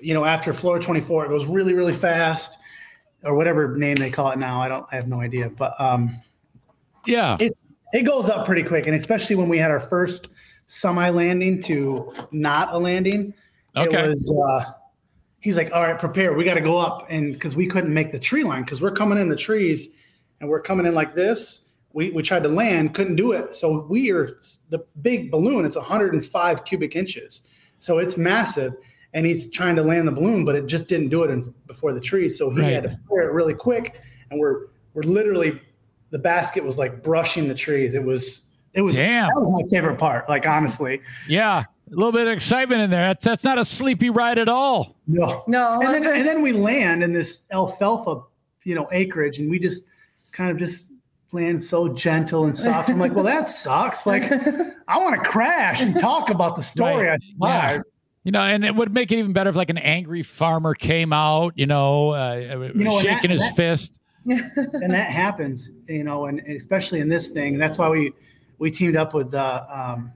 you 0.02 0.14
know 0.14 0.24
after 0.24 0.54
floor 0.54 0.80
24 0.80 1.26
it 1.26 1.30
goes 1.30 1.46
really 1.46 1.74
really 1.74 1.94
fast 1.94 2.58
or 3.24 3.36
whatever 3.36 3.76
name 3.76 3.96
they 3.96 4.12
call 4.12 4.30
it 4.32 4.38
now. 4.38 4.62
I 4.62 4.68
don't 4.68 4.86
I 4.92 4.96
have 4.96 5.08
no 5.08 5.20
idea, 5.20 5.50
but 5.50 5.74
um 5.82 6.12
Yeah. 7.08 7.36
it's 7.40 7.68
it 7.94 8.04
goes 8.04 8.30
up 8.30 8.46
pretty 8.46 8.64
quick 8.64 8.88
and 8.88 8.96
especially 8.96 9.36
when 9.36 9.50
we 9.50 9.58
had 9.58 9.72
our 9.72 9.80
first 9.80 10.30
semi 10.68 11.10
landing 11.10 11.62
to 11.62 12.14
not 12.32 12.74
a 12.74 12.78
landing 12.78 13.34
Okay. 13.76 14.04
it 14.04 14.08
was 14.08 14.36
uh 14.48 14.72
he's 15.40 15.58
like 15.58 15.72
all 15.74 15.84
right 15.84 15.98
prepare. 15.98 16.34
We 16.34 16.44
got 16.44 16.56
to 16.56 16.62
go 16.62 16.78
up 16.78 17.08
and 17.10 17.34
because 17.34 17.56
we 17.56 17.68
couldn't 17.68 17.94
make 17.94 18.12
the 18.12 18.20
tree 18.20 18.44
line 18.44 18.64
because 18.64 18.82
we're 18.82 18.92
coming 18.92 19.18
in 19.18 19.30
the 19.30 19.36
trees 19.36 19.96
and 20.40 20.50
we're 20.50 20.62
coming 20.62 20.86
in 20.86 20.94
like 20.94 21.16
this. 21.16 21.70
We, 21.92 22.12
we 22.12 22.22
tried 22.22 22.44
to 22.44 22.50
land 22.50 22.94
couldn't 22.94 23.16
do 23.16 23.32
it. 23.32 23.56
So 23.56 23.86
we 23.90 24.12
are 24.12 24.38
the 24.70 24.86
big 25.02 25.32
balloon 25.32 25.66
it's 25.66 25.76
105 25.76 26.66
cubic 26.66 26.96
inches. 26.96 27.44
So 27.80 27.98
it's 28.00 28.18
massive 28.18 28.74
and 29.14 29.26
he's 29.26 29.52
trying 29.52 29.76
to 29.78 29.84
land 29.84 30.08
the 30.08 30.12
balloon 30.12 30.46
but 30.46 30.56
it 30.56 30.68
just 30.68 30.88
didn't 30.88 31.10
do 31.10 31.24
it 31.24 31.32
in, 31.32 31.54
before 31.68 31.94
the 31.94 32.02
trees. 32.02 32.38
So 32.38 32.50
he 32.52 32.62
had 32.62 32.84
to 32.84 33.00
fire 33.08 33.30
it 33.30 33.34
really 33.34 33.54
quick 33.54 34.02
and 34.32 34.40
we're 34.40 34.68
we're 34.94 35.04
literally 35.04 35.62
the 36.12 36.20
basket 36.20 36.64
was 36.64 36.78
like 36.78 37.04
brushing 37.04 37.48
the 37.48 37.54
trees 37.56 37.94
it 37.94 38.04
was 38.04 38.48
it 38.74 38.82
was 38.82 38.94
Damn. 38.94 39.28
that 39.28 39.34
was 39.36 39.64
my 39.64 39.70
favorite 39.70 39.98
part 39.98 40.28
like 40.30 40.46
honestly 40.48 41.02
Yeah. 41.28 41.64
A 41.92 41.96
little 41.96 42.12
bit 42.12 42.28
of 42.28 42.34
excitement 42.34 42.82
in 42.82 42.92
there. 42.92 43.08
That's 43.08 43.26
that's 43.26 43.44
not 43.44 43.58
a 43.58 43.66
sleepy 43.66 44.12
ride 44.12 44.38
at 44.38 44.48
all. 44.48 44.96
no 45.08 45.44
No, 45.48 45.80
and 45.82 45.92
then, 45.92 46.06
and 46.06 46.28
then 46.28 46.44
we 46.44 46.52
land 46.52 47.02
in 47.04 47.14
this 47.14 47.48
alfalfa, 47.52 48.22
you 48.64 48.76
know, 48.76 48.88
acreage, 48.92 49.40
and 49.40 49.50
we 49.50 49.58
just 49.58 49.90
kind 50.32 50.52
of 50.52 50.58
just 50.58 50.94
land 51.32 51.64
so 51.64 51.88
gentle 51.92 52.44
and 52.46 52.56
soft. 52.56 52.90
I'm 52.92 53.00
like, 53.00 53.16
well, 53.16 53.24
that 53.26 53.50
sucks. 53.50 54.06
Like, 54.06 54.22
I 54.32 54.98
want 55.00 55.16
to 55.24 55.28
crash 55.28 55.82
and 55.82 56.00
talk 56.00 56.30
about 56.30 56.56
the 56.56 56.62
story 56.62 57.08
Right. 57.08 57.14
I 57.14 57.18
survived. 57.32 57.86
You 58.24 58.34
know, 58.34 58.42
and 58.42 58.64
it 58.64 58.76
would 58.76 58.94
make 58.94 59.12
it 59.12 59.18
even 59.18 59.34
better 59.34 59.50
if 59.50 59.56
like 59.56 59.72
an 59.72 59.80
angry 59.80 60.22
farmer 60.22 60.76
came 60.76 61.12
out, 61.12 61.54
you 61.56 61.66
know, 61.66 62.12
uh, 62.12 62.70
know, 62.76 63.00
shaking 63.00 63.22
that- 63.22 63.30
his 63.32 63.40
that- 63.42 63.56
fist. 63.56 63.92
And 64.26 64.94
that 64.94 65.10
happens, 65.10 65.72
you 65.88 66.04
know, 66.04 66.26
and 66.26 66.40
especially 66.42 67.00
in 67.00 67.10
this 67.10 67.32
thing. 67.32 67.58
That's 67.58 67.78
why 67.78 67.90
we 67.90 68.14
we 68.58 68.70
teamed 68.72 68.96
up 68.96 69.14
with 69.14 69.34
uh, 69.34 69.66
um, 69.70 70.12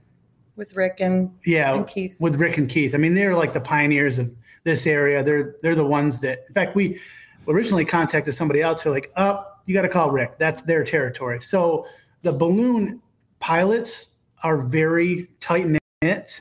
with 0.56 0.76
Rick 0.76 0.98
and, 1.00 1.30
yeah 1.44 1.74
and 1.74 1.86
Keith. 1.86 2.16
with 2.20 2.36
Rick 2.36 2.58
and 2.58 2.68
Keith. 2.68 2.94
I 2.94 2.98
mean, 2.98 3.14
they're 3.14 3.34
like 3.34 3.52
the 3.52 3.60
pioneers 3.60 4.18
of 4.18 4.34
this 4.64 4.86
area. 4.86 5.22
They're 5.24 5.56
they're 5.62 5.74
the 5.74 5.84
ones 5.86 6.20
that, 6.20 6.44
in 6.48 6.54
fact, 6.54 6.74
we 6.76 7.00
originally 7.48 7.84
contacted 7.84 8.34
somebody 8.34 8.62
else 8.62 8.82
who 8.82 8.90
like, 8.90 9.12
oh, 9.16 9.44
you 9.66 9.74
got 9.74 9.82
to 9.82 9.88
call 9.88 10.10
Rick. 10.10 10.38
That's 10.38 10.62
their 10.62 10.84
territory. 10.84 11.40
So 11.42 11.86
the 12.22 12.32
balloon 12.32 13.00
pilots 13.38 14.16
are 14.42 14.62
very 14.62 15.28
tight 15.40 15.66
knit 16.02 16.40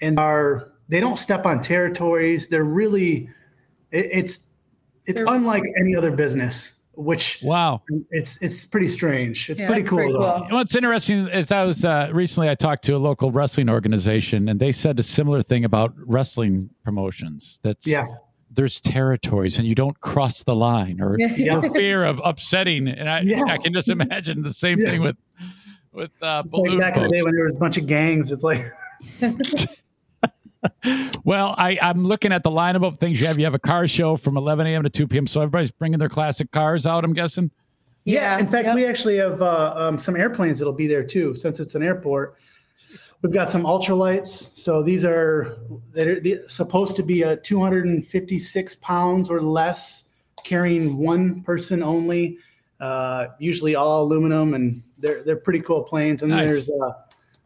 and 0.00 0.18
are 0.18 0.68
they 0.88 1.00
don't 1.00 1.18
step 1.18 1.46
on 1.46 1.62
territories. 1.62 2.48
They're 2.48 2.64
really 2.64 3.28
it, 3.90 4.08
it's 4.12 4.48
it's 5.06 5.18
They're- 5.18 5.26
unlike 5.28 5.62
any 5.78 5.94
other 5.96 6.10
business. 6.10 6.78
Which 6.94 7.40
Wow. 7.42 7.82
it's 8.10 8.42
it's 8.42 8.66
pretty 8.66 8.88
strange. 8.88 9.48
It's 9.48 9.60
Yeah, 9.60 9.66
pretty 9.66 9.82
cool 9.82 9.96
pretty 9.98 10.12
though. 10.12 10.44
cool. 10.48 10.58
What's 10.58 10.76
interesting 10.76 11.26
is 11.28 11.50
I 11.50 11.64
was 11.64 11.84
uh, 11.86 12.10
recently 12.12 12.50
I 12.50 12.54
talked 12.54 12.84
to 12.84 12.92
a 12.92 12.98
local 12.98 13.30
wrestling 13.32 13.70
organization 13.70 14.48
and 14.48 14.60
they 14.60 14.72
said 14.72 14.98
a 14.98 15.02
similar 15.02 15.42
thing 15.42 15.64
about 15.64 15.94
wrestling 15.96 16.68
promotions. 16.84 17.58
That's 17.62 17.86
Yeah. 17.86 18.04
there's 18.50 18.78
territories 18.78 19.58
and 19.58 19.66
you 19.66 19.74
don't 19.74 19.98
cross 20.00 20.42
the 20.44 20.54
line 20.54 21.00
or 21.00 21.16
Yeah. 21.18 21.62
for 21.62 21.70
fear 21.72 22.04
of 22.04 22.20
upsetting. 22.24 22.86
And 22.88 23.08
I, 23.08 23.22
Yeah. 23.22 23.44
I 23.48 23.56
can 23.56 23.72
just 23.72 23.88
imagine 23.88 24.42
the 24.42 24.52
same 24.52 24.78
Yeah. 24.78 24.90
thing 24.90 25.00
with 25.02 25.16
with 25.94 26.10
uh, 26.22 26.42
It's 26.44 26.52
like 26.52 26.62
balloon 26.64 26.78
back 26.78 26.96
in 26.98 27.02
the 27.04 27.08
day 27.08 27.22
when 27.22 27.32
there 27.34 27.44
was 27.44 27.54
a 27.54 27.58
bunch 27.58 27.78
of 27.78 27.86
gangs. 27.86 28.30
It's 28.30 28.44
like 28.44 28.60
Well, 31.24 31.54
I, 31.58 31.78
I'm 31.80 32.04
looking 32.04 32.32
at 32.32 32.42
the 32.42 32.50
lineup 32.50 32.84
of 32.86 32.98
things 32.98 33.20
you 33.20 33.26
have. 33.26 33.38
You 33.38 33.44
have 33.44 33.54
a 33.54 33.58
car 33.58 33.86
show 33.88 34.16
from 34.16 34.36
11 34.36 34.66
a.m. 34.66 34.82
to 34.82 34.90
2 34.90 35.06
p.m. 35.08 35.26
So 35.26 35.40
everybody's 35.40 35.70
bringing 35.70 35.98
their 35.98 36.08
classic 36.08 36.50
cars 36.50 36.86
out. 36.86 37.04
I'm 37.04 37.12
guessing. 37.12 37.50
Yeah. 38.04 38.38
In 38.38 38.46
fact, 38.48 38.66
Yep. 38.66 38.74
we 38.74 38.84
actually 38.86 39.16
have 39.16 39.40
uh, 39.42 39.74
um, 39.76 39.98
some 39.98 40.16
airplanes 40.16 40.58
that'll 40.58 40.72
be 40.72 40.86
there 40.86 41.04
too, 41.04 41.34
since 41.34 41.60
it's 41.60 41.74
an 41.74 41.82
airport. 41.82 42.36
We've 43.22 43.32
got 43.32 43.48
some 43.50 43.62
ultralights. 43.62 44.56
So 44.58 44.82
these 44.82 45.04
are 45.04 45.56
they're, 45.92 46.18
they're 46.20 46.48
supposed 46.48 46.96
to 46.96 47.02
be 47.04 47.22
a 47.22 47.36
256 47.36 48.74
pounds 48.76 49.30
or 49.30 49.40
less, 49.40 50.08
carrying 50.42 50.96
one 50.98 51.42
person 51.42 51.82
only. 51.82 52.38
Uh, 52.80 53.28
usually 53.38 53.76
all 53.76 54.02
aluminum, 54.02 54.54
and 54.54 54.82
they're 54.98 55.22
they're 55.22 55.36
pretty 55.36 55.60
cool 55.60 55.84
planes. 55.84 56.22
And 56.22 56.30
Nice. 56.30 56.38
there's 56.48 56.68
a, 56.68 56.96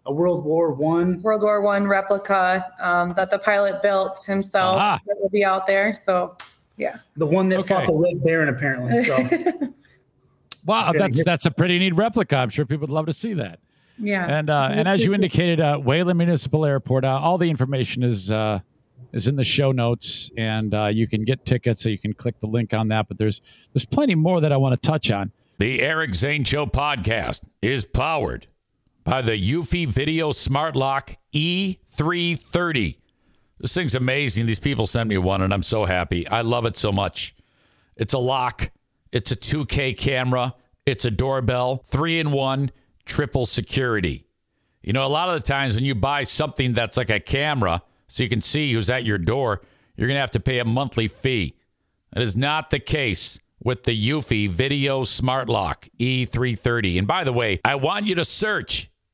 a 0.06 0.12
World 0.12 0.44
War 0.44 0.72
One. 0.72 1.20
World 1.22 1.42
War 1.42 1.60
One 1.60 1.86
replica 1.86 2.72
um, 2.80 3.12
that 3.14 3.30
the 3.30 3.38
pilot 3.38 3.82
built 3.82 4.24
himself 4.24 4.76
Aha. 4.76 5.00
that 5.06 5.16
will 5.20 5.28
be 5.28 5.44
out 5.44 5.66
there. 5.66 5.92
So, 5.92 6.36
yeah. 6.76 6.98
The 7.16 7.26
one 7.26 7.48
that 7.50 7.58
Okay. 7.60 7.74
fought 7.74 7.86
the 7.86 7.92
Red 7.92 8.22
Baron, 8.24 8.48
apparently. 8.48 9.04
So 9.04 9.72
Wow, 10.66 10.92
that's 10.96 11.22
that's 11.22 11.46
a 11.46 11.50
pretty 11.50 11.78
neat 11.78 11.94
replica. 11.94 12.36
I'm 12.36 12.50
sure 12.50 12.66
people 12.66 12.88
would 12.88 12.94
love 12.94 13.06
to 13.06 13.12
see 13.12 13.34
that. 13.34 13.60
Yeah. 13.98 14.26
And 14.26 14.50
uh, 14.50 14.68
and 14.72 14.88
as 14.88 15.04
you 15.04 15.14
indicated, 15.14 15.60
uh, 15.60 15.78
Wayland 15.82 16.18
Municipal 16.18 16.66
Airport. 16.66 17.04
Uh, 17.04 17.18
all 17.22 17.38
the 17.38 17.48
information 17.48 18.02
is 18.02 18.30
uh, 18.32 18.58
is 19.12 19.28
in 19.28 19.36
the 19.36 19.44
show 19.44 19.70
notes, 19.72 20.30
and 20.36 20.74
uh, 20.74 20.86
you 20.86 21.06
can 21.06 21.24
get 21.24 21.44
tickets. 21.46 21.82
So 21.84 21.88
you 21.88 21.98
can 21.98 22.12
click 22.12 22.38
the 22.40 22.48
link 22.48 22.74
on 22.74 22.88
that. 22.88 23.06
But 23.08 23.16
there's 23.16 23.40
there's 23.72 23.86
plenty 23.86 24.16
more 24.16 24.40
that 24.40 24.52
I 24.52 24.56
want 24.56 24.80
to 24.80 24.86
touch 24.88 25.10
on. 25.10 25.30
The 25.58 25.80
Eric 25.80 26.14
Zane 26.14 26.42
Show 26.44 26.66
podcast 26.66 27.42
is 27.62 27.84
powered 27.84 28.48
by 29.06 29.22
the 29.22 29.40
Eufy 29.40 29.86
Video 29.86 30.32
Smart 30.32 30.74
Lock 30.74 31.14
E330. 31.32 32.98
This 33.60 33.72
thing's 33.72 33.94
amazing. 33.94 34.46
These 34.46 34.58
people 34.58 34.84
sent 34.84 35.08
me 35.08 35.16
one, 35.16 35.42
and 35.42 35.54
I'm 35.54 35.62
so 35.62 35.84
happy. 35.84 36.26
I 36.26 36.40
love 36.40 36.66
it 36.66 36.76
so 36.76 36.90
much. 36.90 37.36
It's 37.96 38.14
a 38.14 38.18
lock, 38.18 38.72
it's 39.12 39.30
a 39.30 39.36
2K 39.36 39.96
camera, 39.96 40.54
it's 40.84 41.04
a 41.04 41.10
doorbell, 41.12 41.84
three 41.86 42.18
in 42.18 42.32
one, 42.32 42.72
triple 43.04 43.46
security. 43.46 44.26
You 44.82 44.92
know, 44.92 45.06
a 45.06 45.08
lot 45.08 45.28
of 45.28 45.40
the 45.40 45.46
times 45.46 45.76
when 45.76 45.84
you 45.84 45.94
buy 45.94 46.24
something 46.24 46.72
that's 46.72 46.96
like 46.96 47.08
a 47.08 47.20
camera, 47.20 47.82
so 48.08 48.24
you 48.24 48.28
can 48.28 48.40
see 48.40 48.72
who's 48.72 48.90
at 48.90 49.04
your 49.04 49.18
door, 49.18 49.62
you're 49.96 50.08
going 50.08 50.16
to 50.16 50.20
have 50.20 50.32
to 50.32 50.40
pay 50.40 50.58
a 50.58 50.64
monthly 50.64 51.06
fee. 51.06 51.56
That 52.12 52.22
is 52.22 52.36
not 52.36 52.70
the 52.70 52.80
case 52.80 53.38
with 53.62 53.84
the 53.84 54.10
Eufy 54.10 54.48
Video 54.48 55.04
Smart 55.04 55.48
Lock 55.48 55.88
E330. 55.98 56.98
And 56.98 57.06
by 57.06 57.22
the 57.22 57.32
way, 57.32 57.60
I 57.64 57.76
want 57.76 58.06
you 58.06 58.16
to 58.16 58.24
search 58.24 58.90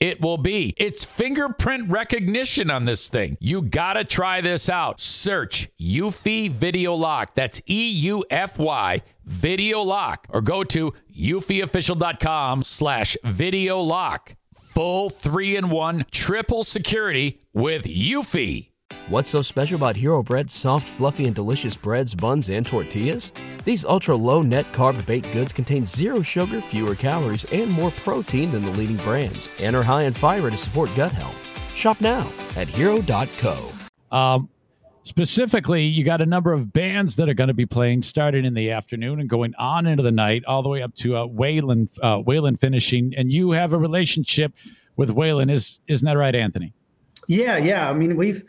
it 0.00 0.20
will 0.20 0.38
be. 0.38 0.74
It's 0.76 1.04
fingerprint 1.04 1.90
recognition 1.90 2.70
on 2.70 2.84
this 2.84 3.08
thing. 3.08 3.36
You 3.40 3.62
gotta 3.62 4.04
try 4.04 4.40
this 4.40 4.68
out. 4.68 5.00
Search 5.00 5.68
Eufy 5.80 6.50
Video 6.50 6.94
Lock. 6.94 7.34
That's 7.34 7.60
E 7.68 7.88
U 7.88 8.24
F 8.30 8.58
Y 8.58 9.02
Video 9.24 9.82
Lock. 9.82 10.26
Or 10.30 10.40
go 10.40 10.64
to 10.64 10.92
eufyofficial.com 11.14 12.62
slash 12.62 13.16
video 13.24 13.80
lock. 13.80 14.34
Full 14.54 15.10
three 15.10 15.56
in 15.56 15.70
one 15.70 16.04
triple 16.10 16.64
security 16.64 17.40
with 17.52 17.84
Eufy. 17.84 18.70
What's 19.08 19.30
so 19.30 19.42
special 19.42 19.76
about 19.76 19.96
Hero 19.96 20.22
Bread's 20.22 20.52
soft, 20.52 20.86
fluffy, 20.86 21.24
and 21.24 21.34
delicious 21.34 21.76
breads, 21.76 22.14
buns, 22.14 22.50
and 22.50 22.66
tortillas? 22.66 23.32
These 23.68 23.84
ultra 23.84 24.16
low 24.16 24.40
net 24.40 24.72
carb 24.72 25.04
baked 25.04 25.30
goods 25.30 25.52
contain 25.52 25.84
zero 25.84 26.22
sugar, 26.22 26.62
fewer 26.62 26.94
calories, 26.94 27.44
and 27.52 27.70
more 27.70 27.90
protein 27.90 28.50
than 28.50 28.64
the 28.64 28.70
leading 28.70 28.96
brands, 28.96 29.50
and 29.60 29.76
are 29.76 29.82
high 29.82 30.04
in 30.04 30.14
fiber 30.14 30.48
to 30.48 30.56
support 30.56 30.88
gut 30.96 31.12
health. 31.12 31.36
Shop 31.74 32.00
now 32.00 32.26
at 32.56 32.66
hero.co. 32.66 33.68
Um, 34.10 34.48
specifically, 35.02 35.84
you 35.84 36.02
got 36.02 36.22
a 36.22 36.24
number 36.24 36.54
of 36.54 36.72
bands 36.72 37.16
that 37.16 37.28
are 37.28 37.34
going 37.34 37.48
to 37.48 37.54
be 37.54 37.66
playing 37.66 38.00
starting 38.00 38.46
in 38.46 38.54
the 38.54 38.70
afternoon 38.70 39.20
and 39.20 39.28
going 39.28 39.54
on 39.56 39.86
into 39.86 40.02
the 40.02 40.12
night, 40.12 40.46
all 40.46 40.62
the 40.62 40.70
way 40.70 40.80
up 40.80 40.94
to 40.94 41.16
uh, 41.16 41.26
Waylon, 41.26 41.90
uh, 42.02 42.22
Waylon 42.22 42.58
finishing. 42.58 43.12
And 43.18 43.30
you 43.30 43.50
have 43.50 43.74
a 43.74 43.78
relationship 43.78 44.54
with 44.96 45.10
Waylon, 45.10 45.50
is 45.50 45.80
isn't 45.88 46.06
that 46.06 46.16
right, 46.16 46.34
Anthony? 46.34 46.72
Yeah, 47.28 47.58
yeah. 47.58 47.90
I 47.90 47.92
mean, 47.92 48.16
we've 48.16 48.44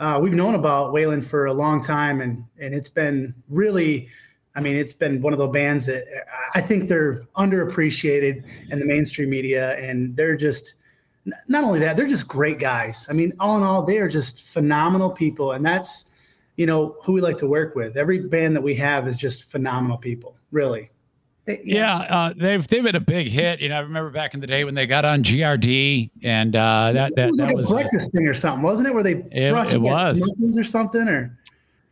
uh, 0.00 0.18
we've 0.20 0.34
known 0.34 0.56
about 0.56 0.92
Waylon 0.92 1.24
for 1.24 1.46
a 1.46 1.52
long 1.52 1.84
time, 1.84 2.20
and 2.20 2.42
and 2.58 2.74
it's 2.74 2.90
been 2.90 3.32
really, 3.48 4.08
I 4.56 4.60
mean, 4.60 4.74
it's 4.76 4.94
been 4.94 5.20
one 5.20 5.34
of 5.34 5.38
those 5.38 5.52
bands 5.52 5.84
that 5.86 6.04
I 6.54 6.62
think 6.62 6.88
they're 6.88 7.22
underappreciated 7.36 8.42
in 8.70 8.78
the 8.78 8.86
mainstream 8.86 9.28
media, 9.30 9.76
and 9.76 10.16
they're 10.16 10.36
just 10.36 10.74
not 11.46 11.62
only 11.62 11.78
that, 11.80 11.96
they're 11.96 12.06
just 12.06 12.26
great 12.26 12.58
guys. 12.58 13.06
I 13.10 13.12
mean, 13.12 13.32
all 13.38 13.56
in 13.58 13.62
all, 13.62 13.82
they 13.82 13.98
are 13.98 14.08
just 14.08 14.42
phenomenal 14.44 15.10
people, 15.10 15.52
and 15.52 15.64
that's 15.64 16.10
you 16.56 16.64
know 16.64 16.96
who 17.04 17.12
we 17.12 17.20
like 17.20 17.36
to 17.38 17.46
work 17.46 17.74
with. 17.76 17.96
Every 17.98 18.20
band 18.20 18.56
that 18.56 18.62
we 18.62 18.74
have 18.76 19.06
is 19.06 19.18
just 19.18 19.44
phenomenal 19.44 19.98
people, 19.98 20.36
really. 20.52 20.90
Yeah, 21.62 21.98
uh, 21.98 22.34
they've 22.36 22.66
they've 22.66 22.82
been 22.82 22.96
a 22.96 23.00
big 23.00 23.28
hit. 23.28 23.60
You 23.60 23.68
know, 23.68 23.76
I 23.76 23.80
remember 23.80 24.10
back 24.10 24.34
in 24.34 24.40
the 24.40 24.46
day 24.48 24.64
when 24.64 24.74
they 24.74 24.86
got 24.86 25.04
on 25.04 25.22
GRD, 25.22 26.10
and 26.22 26.56
uh, 26.56 26.92
that 26.92 27.10
it 27.12 27.16
that, 27.16 27.26
was 27.28 27.36
that 27.36 27.46
like 27.48 27.56
was 27.56 27.70
a 27.70 27.74
breakfast 27.74 28.12
thing 28.12 28.26
or 28.26 28.34
something, 28.34 28.62
wasn't 28.62 28.88
it? 28.88 28.94
Where 28.94 29.02
they 29.04 29.16
It- 29.32 29.50
brought 29.50 29.72
it 29.72 29.80
was. 29.80 30.20
or 30.56 30.64
something, 30.64 31.06
or 31.06 31.38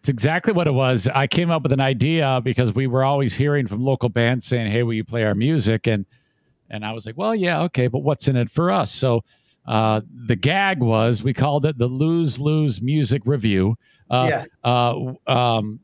It's 0.05 0.11
exactly 0.11 0.53
what 0.53 0.67
it 0.67 0.73
was. 0.75 1.09
I 1.09 1.27
came 1.27 1.51
up 1.51 1.63
with 1.63 1.73
an 1.73 1.81
idea 1.81 2.39
because 2.45 2.75
we 2.75 2.87
were 2.87 3.03
always 3.03 3.33
hearing 3.33 3.67
from 3.67 3.83
local 3.83 4.11
bands 4.11 4.45
saying, 4.45 4.71
"Hey, 4.71 4.83
will 4.83 4.93
you 4.93 5.03
play 5.03 5.25
our 5.25 5.35
music?" 5.35 5.87
and 5.87 6.05
and 6.69 6.85
I 6.85 6.93
was 6.93 7.07
like, 7.07 7.17
"Well, 7.17 7.35
yeah, 7.35 7.63
okay, 7.63 7.87
but 7.87 8.01
what's 8.01 8.29
in 8.29 8.37
it 8.37 8.51
for 8.51 8.71
us?" 8.71 8.93
So 8.93 9.25
uh, 9.67 10.03
the 10.27 10.37
gag 10.37 10.81
was 10.81 11.23
we 11.23 11.33
called 11.33 11.65
it 11.65 11.79
the 11.79 11.87
Lose 11.87 12.39
Lose 12.39 12.83
Music 12.83 13.23
Review. 13.25 13.77
Uh, 14.11 14.27
Yes. 14.29 14.49
uh, 14.63 14.95
um, 15.27 15.81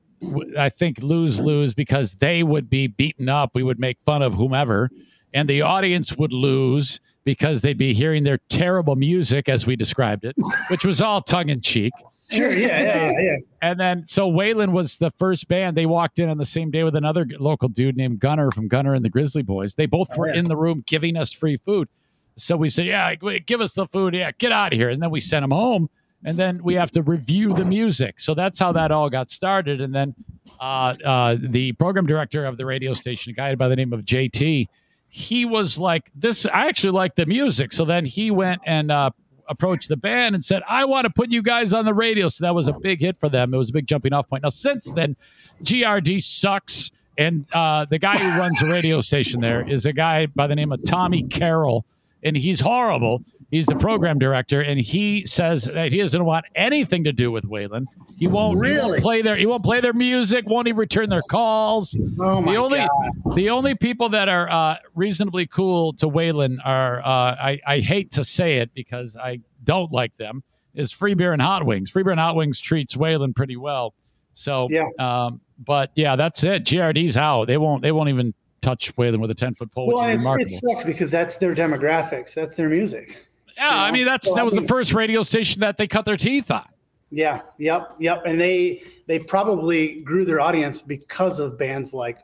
I 0.58 0.68
think 0.68 1.02
lose 1.02 1.40
lose 1.40 1.72
because 1.72 2.12
they 2.16 2.42
would 2.42 2.68
be 2.68 2.88
beaten 2.88 3.30
up. 3.30 3.52
We 3.54 3.62
would 3.62 3.80
make 3.80 3.96
fun 4.04 4.20
of 4.20 4.34
whomever, 4.34 4.90
and 5.32 5.48
the 5.48 5.62
audience 5.62 6.14
would 6.18 6.34
lose 6.34 7.00
because 7.24 7.62
they'd 7.62 7.78
be 7.78 7.94
hearing 7.94 8.24
their 8.24 8.38
terrible 8.50 8.96
music 8.96 9.48
as 9.48 9.66
we 9.66 9.76
described 9.76 10.26
it, 10.26 10.36
which 10.68 10.84
was 10.84 11.00
all 11.00 11.22
tongue 11.22 11.48
in 11.48 11.62
cheek. 11.62 11.94
Sure. 12.30 12.52
Yeah. 12.52 12.80
Yeah. 12.80 13.10
Yeah. 13.10 13.20
yeah. 13.20 13.36
And 13.62 13.78
then, 13.78 14.06
so 14.06 14.30
Waylon 14.30 14.72
was 14.72 14.96
the 14.96 15.10
first 15.18 15.48
band. 15.48 15.76
They 15.76 15.86
walked 15.86 16.18
in 16.18 16.28
on 16.28 16.38
the 16.38 16.44
same 16.44 16.70
day 16.70 16.84
with 16.84 16.96
another 16.96 17.26
local 17.38 17.68
dude 17.68 17.96
named 17.96 18.20
Gunner 18.20 18.50
from 18.50 18.68
Gunner 18.68 18.94
and 18.94 19.04
the 19.04 19.10
Grizzly 19.10 19.42
Boys. 19.42 19.74
They 19.74 19.86
both 19.86 20.16
were 20.16 20.28
yeah. 20.28 20.36
in 20.36 20.44
the 20.46 20.56
room 20.56 20.84
giving 20.86 21.16
us 21.16 21.32
free 21.32 21.56
food. 21.56 21.88
So 22.36 22.56
we 22.56 22.68
said, 22.68 22.86
"Yeah, 22.86 23.14
give 23.14 23.60
us 23.60 23.74
the 23.74 23.86
food. 23.86 24.14
Yeah, 24.14 24.30
get 24.38 24.52
out 24.52 24.72
of 24.72 24.78
here." 24.78 24.88
And 24.88 25.02
then 25.02 25.10
we 25.10 25.20
sent 25.20 25.42
them 25.42 25.50
home. 25.50 25.90
And 26.24 26.36
then 26.36 26.62
we 26.62 26.74
have 26.74 26.90
to 26.92 27.02
review 27.02 27.54
the 27.54 27.64
music. 27.64 28.20
So 28.20 28.34
that's 28.34 28.58
how 28.58 28.72
that 28.72 28.90
all 28.90 29.08
got 29.08 29.30
started. 29.30 29.80
And 29.80 29.94
then 29.94 30.14
uh, 30.60 30.94
uh, 31.04 31.36
the 31.40 31.72
program 31.72 32.06
director 32.06 32.44
of 32.44 32.58
the 32.58 32.66
radio 32.66 32.92
station, 32.92 33.30
a 33.30 33.34
guy 33.34 33.54
by 33.54 33.68
the 33.68 33.76
name 33.76 33.94
of 33.94 34.02
JT, 34.02 34.68
he 35.08 35.44
was 35.44 35.78
like, 35.78 36.10
"This, 36.14 36.46
I 36.46 36.68
actually 36.68 36.92
like 36.92 37.14
the 37.14 37.26
music." 37.26 37.72
So 37.72 37.84
then 37.84 38.04
he 38.04 38.30
went 38.30 38.60
and 38.66 38.90
uh, 38.90 39.10
approached 39.50 39.88
the 39.88 39.96
band 39.96 40.34
and 40.34 40.42
said, 40.42 40.62
I 40.66 40.86
want 40.86 41.04
to 41.04 41.10
put 41.10 41.30
you 41.30 41.42
guys 41.42 41.74
on 41.74 41.84
the 41.84 41.92
radio. 41.92 42.28
So 42.28 42.44
that 42.44 42.54
was 42.54 42.68
a 42.68 42.72
big 42.72 43.00
hit 43.00 43.18
for 43.20 43.28
them. 43.28 43.52
It 43.52 43.58
was 43.58 43.68
a 43.68 43.72
big 43.72 43.86
jumping 43.86 44.12
off 44.12 44.28
point. 44.28 44.44
Now, 44.44 44.48
since 44.48 44.90
then, 44.92 45.16
GRD 45.62 46.22
sucks. 46.22 46.90
And 47.18 47.44
uh, 47.52 47.84
the 47.84 47.98
guy 47.98 48.16
who 48.16 48.38
runs 48.38 48.60
the 48.60 48.66
radio 48.66 49.00
station 49.02 49.40
there 49.40 49.68
is 49.68 49.84
a 49.84 49.92
guy 49.92 50.26
by 50.26 50.46
the 50.46 50.54
name 50.54 50.72
of 50.72 50.82
Tommy 50.86 51.24
Carroll. 51.24 51.84
And 52.22 52.36
he's 52.36 52.60
horrible. 52.60 53.22
He's 53.50 53.66
the 53.66 53.74
program 53.74 54.18
director, 54.20 54.60
and 54.60 54.78
he 54.78 55.26
says 55.26 55.64
that 55.64 55.90
he 55.92 55.98
doesn't 55.98 56.24
want 56.24 56.44
anything 56.54 57.02
to 57.04 57.12
do 57.12 57.32
with 57.32 57.44
Waylon. 57.44 57.86
He 58.18 58.28
won't 58.28 58.28
he 58.28 58.28
won't 58.28 58.58
Really? 58.60 59.00
play 59.00 59.22
their 59.22 59.36
he 59.36 59.44
won't 59.46 59.64
play 59.64 59.80
their 59.80 59.92
music. 59.92 60.46
Won't 60.46 60.68
even 60.68 60.78
return 60.78 61.08
their 61.10 61.22
calls. 61.28 61.96
Oh 62.20 62.40
my 62.40 62.52
the 62.52 62.58
only 62.58 62.78
God. 62.78 63.34
the 63.34 63.50
only 63.50 63.74
people 63.74 64.08
that 64.10 64.28
are 64.28 64.48
uh, 64.50 64.76
reasonably 64.94 65.46
cool 65.46 65.92
to 65.94 66.06
Waylon 66.06 66.58
are 66.64 67.00
uh, 67.00 67.02
I 67.34 67.60
I 67.66 67.80
hate 67.80 68.12
to 68.12 68.24
say 68.24 68.58
it 68.58 68.72
because 68.72 69.16
I 69.16 69.40
don't 69.64 69.90
like 69.90 70.16
them 70.16 70.42
is 70.74 70.92
Free 70.92 71.14
Beer 71.14 71.32
and 71.32 71.42
Hot 71.42 71.66
Wings. 71.66 71.90
Free 71.90 72.04
Beer 72.04 72.12
and 72.12 72.20
Hot 72.20 72.36
Wings 72.36 72.60
treats 72.60 72.94
Waylon 72.94 73.34
pretty 73.34 73.56
well. 73.56 73.94
So 74.34 74.68
Yeah. 74.70 74.84
um, 75.00 75.40
but 75.66 75.90
yeah, 75.96 76.14
that's 76.14 76.44
it. 76.44 76.64
GRD's 76.64 77.16
out. 77.16 77.46
They 77.46 77.58
won't 77.58 77.82
they 77.82 77.90
won't 77.90 78.08
even 78.10 78.32
touch 78.62 78.94
Waylon 78.94 79.18
with 79.20 79.30
a 79.32 79.34
ten 79.34 79.54
foot 79.56 79.72
pole, 79.72 79.88
which 79.88 79.96
Well, 79.96 80.36
it 80.38 80.48
sucks 80.50 80.84
because 80.84 81.10
that's 81.10 81.38
their 81.38 81.54
demographics. 81.54 82.32
That's 82.32 82.54
their 82.54 82.68
music. 82.68 83.26
Yeah, 83.60 83.82
I 83.82 83.90
mean 83.90 84.06
that's 84.06 84.26
Well, 84.26 84.36
that 84.36 84.40
I 84.40 84.44
was 84.44 84.54
the 84.54 84.62
first 84.66 84.92
radio 84.94 85.22
station 85.22 85.60
that 85.60 85.76
they 85.76 85.86
cut 85.86 86.04
their 86.06 86.16
teeth 86.16 86.50
on. 86.50 86.66
Yeah. 87.10 87.42
Yep. 87.58 87.96
Yep. 87.98 88.22
And 88.24 88.40
they 88.40 88.82
they 89.06 89.18
probably 89.18 90.00
grew 90.00 90.24
their 90.24 90.40
audience 90.40 90.82
because 90.82 91.38
of 91.38 91.58
bands 91.58 91.92
like 91.92 92.18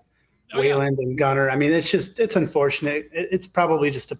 Oh, 0.55 0.61
yeah. 0.61 0.75
Waylon 0.75 0.97
and 0.99 1.19
Gunner. 1.19 1.51
I 1.51 1.57
mean, 1.57 1.73
it's 1.73 1.91
just 1.91 2.21
it's 2.21 2.37
unfortunate. 2.37 3.11
It, 3.13 3.29
it's 3.33 3.49
probably 3.49 3.91
just 3.91 4.13
a, 4.13 4.19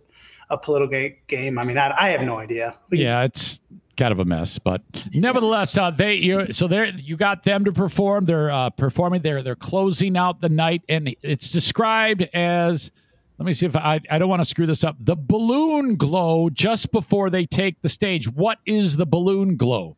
a 0.51 0.59
political 0.59 0.91
ga- 0.91 1.17
game. 1.29 1.57
I 1.57 1.63
mean, 1.65 1.79
I, 1.79 1.95
I 1.97 2.09
have 2.11 2.23
no 2.23 2.39
idea. 2.39 2.75
We- 2.91 2.99
Yeah, 3.03 3.23
it's 3.23 3.61
kind 3.97 4.11
of 4.13 4.19
a 4.19 4.25
mess, 4.25 4.59
but 4.59 4.83
nevertheless, 5.15 5.79
uh, 5.79 5.91
they 5.93 6.15
you 6.17 6.53
so 6.53 6.67
there 6.69 6.87
you 6.87 7.17
got 7.17 7.45
them 7.45 7.65
to 7.65 7.73
perform. 7.73 8.25
They're 8.25 8.51
uh, 8.51 8.71
performing. 8.71 9.23
They're 9.23 9.43
they're 9.43 9.55
closing 9.55 10.17
out 10.17 10.41
the 10.41 10.49
night, 10.49 10.83
and 10.89 11.15
it's 11.23 11.49
described 11.49 12.23
as. 12.35 12.91
Let 13.39 13.45
me 13.47 13.53
see 13.53 13.67
if 13.67 13.77
I 13.77 14.01
I 14.11 14.19
don't 14.19 14.29
want 14.29 14.41
to 14.43 14.49
screw 14.49 14.67
this 14.67 14.83
up. 14.85 14.97
The 14.99 15.17
balloon 15.17 15.97
glow 15.97 16.49
just 16.51 16.91
before 16.91 17.29
they 17.31 17.45
take 17.47 17.81
the 17.83 17.89
stage. 17.89 18.29
What 18.31 18.59
is 18.67 18.97
the 18.97 19.07
balloon 19.07 19.57
glow? 19.57 19.97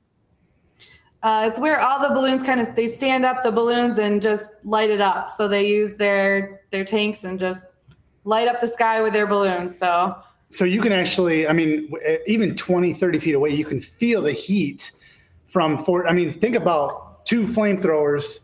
Uh, 1.23 1.49
it's 1.51 1.59
where 1.59 1.81
all 1.81 2.01
the 2.01 2.15
balloons 2.15 2.43
kind 2.43 2.61
of 2.61 2.75
they 2.75 2.87
stand 2.89 3.25
up 3.25 3.43
the 3.43 3.51
balloons 3.51 3.99
and 3.99 4.21
just 4.23 4.47
light 4.65 4.91
it 4.91 5.01
up. 5.01 5.31
So 5.31 5.47
they 5.49 5.67
use 5.69 5.97
their 5.97 6.63
their 6.71 6.85
tanks 6.85 7.25
and 7.25 7.39
just 7.39 7.61
light 8.25 8.49
up 8.49 8.61
the 8.61 8.69
sky 8.69 9.01
with 9.03 9.13
their 9.13 9.27
balloons. 9.27 9.79
So 9.79 10.17
So 10.51 10.65
you 10.65 10.81
can 10.81 10.93
actually, 10.93 11.47
I 11.47 11.53
mean, 11.53 11.93
even 12.27 12.57
20, 12.57 12.95
30 12.95 13.19
feet 13.21 13.35
away, 13.35 13.51
you 13.51 13.65
can 13.65 13.81
feel 13.81 14.23
the 14.23 14.33
heat 14.33 14.91
from 15.47 15.85
four. 15.85 16.07
I 16.09 16.13
mean, 16.13 16.33
think 16.39 16.57
about 16.57 17.25
two 17.25 17.45
flamethrowers 17.45 18.41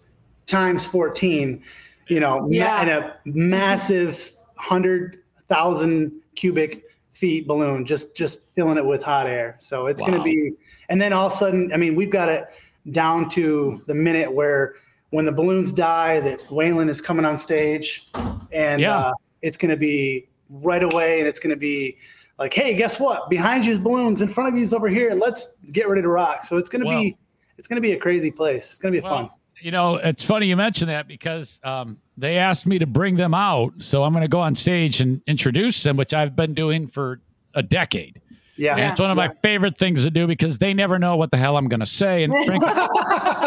times 0.47 0.85
14, 0.87 1.63
you 2.09 2.21
know, 2.21 2.41
ma- 2.43 2.47
Yeah. 2.49 2.81
and 2.81 2.91
a 2.91 3.17
massive 3.25 4.33
100,000 4.57 6.13
cubic 6.35 6.85
feet 7.13 7.47
balloon, 7.47 7.85
just, 7.87 8.17
just 8.17 8.51
filling 8.53 8.77
it 8.79 8.85
with 8.85 9.03
hot 9.03 9.27
air. 9.27 9.57
So 9.59 9.87
it's 9.87 10.01
going 10.01 10.15
to 10.15 10.23
be, 10.23 10.53
and 10.89 11.01
then 11.01 11.13
all 11.13 11.27
of 11.27 11.33
a 11.33 11.37
sudden, 11.37 11.73
I 11.73 11.77
mean, 11.77 11.95
we've 11.95 12.11
got 12.11 12.29
it 12.29 12.47
down 12.91 13.29
to 13.31 13.83
the 13.87 13.95
minute 13.95 14.33
where 14.33 14.75
when 15.11 15.25
the 15.25 15.33
balloons 15.33 15.73
die, 15.73 16.21
that 16.21 16.41
Waylon 16.49 16.89
is 16.89 17.01
coming 17.01 17.25
on 17.25 17.37
stage 17.37 18.09
and 18.53 18.83
Yeah. 18.83 18.99
uh, 18.99 19.13
it's 19.43 19.57
going 19.57 19.71
to 19.71 19.77
be 19.77 20.29
right 20.51 20.83
away 20.83 21.21
and 21.21 21.29
it's 21.29 21.39
going 21.41 21.55
to 21.55 21.57
be 21.61 21.97
like, 22.39 22.53
hey, 22.53 22.75
guess 22.75 22.99
what? 22.99 23.31
Behind 23.31 23.65
you 23.65 23.73
is 23.73 23.79
balloons, 23.79 24.21
in 24.21 24.29
front 24.29 24.49
of 24.49 24.57
you 24.59 24.65
is 24.65 24.73
over 24.73 24.89
here. 24.89 25.15
Let's 25.15 25.59
get 25.71 25.89
ready 25.89 26.03
to 26.03 26.09
rock. 26.09 26.45
So 26.45 26.57
it's 26.57 26.69
going 26.69 26.83
to 26.83 26.89
Wow. 26.89 27.01
be, 27.01 27.17
it's 27.59 27.69
going 27.69 27.77
to 27.77 27.81
be 27.81 27.93
a 27.93 27.97
crazy 27.99 28.31
place. 28.33 28.73
It's 28.73 28.81
going 28.81 28.93
to 28.93 29.01
be 29.01 29.07
fun. 29.07 29.31
You 29.61 29.71
know, 29.71 29.97
it's 29.97 30.23
funny 30.23 30.47
you 30.47 30.57
mention 30.57 30.89
that 30.89 31.09
because 31.09 31.61
um, 31.65 31.99
they 32.17 32.39
asked 32.39 32.67
me 32.67 32.79
to 32.79 32.87
bring 32.87 33.17
them 33.17 33.35
out, 33.35 33.73
so 33.79 34.03
I'm 34.03 34.13
going 34.13 34.23
to 34.23 34.29
go 34.29 34.41
on 34.41 34.55
stage 34.55 35.01
and 35.01 35.21
introduce 35.27 35.83
them, 35.83 35.97
which 35.97 36.13
I've 36.13 36.37
been 36.37 36.55
doing 36.55 36.89
for 36.89 37.21
a 37.55 37.63
decade. 37.63 38.21
Yeah. 38.57 38.77
And 38.77 38.93
it's 38.93 39.01
one 39.01 39.11
of 39.11 39.17
my 39.17 39.29
favorite 39.43 39.77
things 39.79 40.05
to 40.05 40.11
do 40.11 40.27
because 40.27 40.59
they 40.59 40.75
never 40.75 40.99
know 40.99 41.17
what 41.17 41.31
the 41.31 41.37
hell 41.37 41.57
I'm 41.57 41.67
going 41.69 41.81
to 41.81 41.87
say. 41.87 42.23
And 42.23 42.33
frankly, 42.47 42.71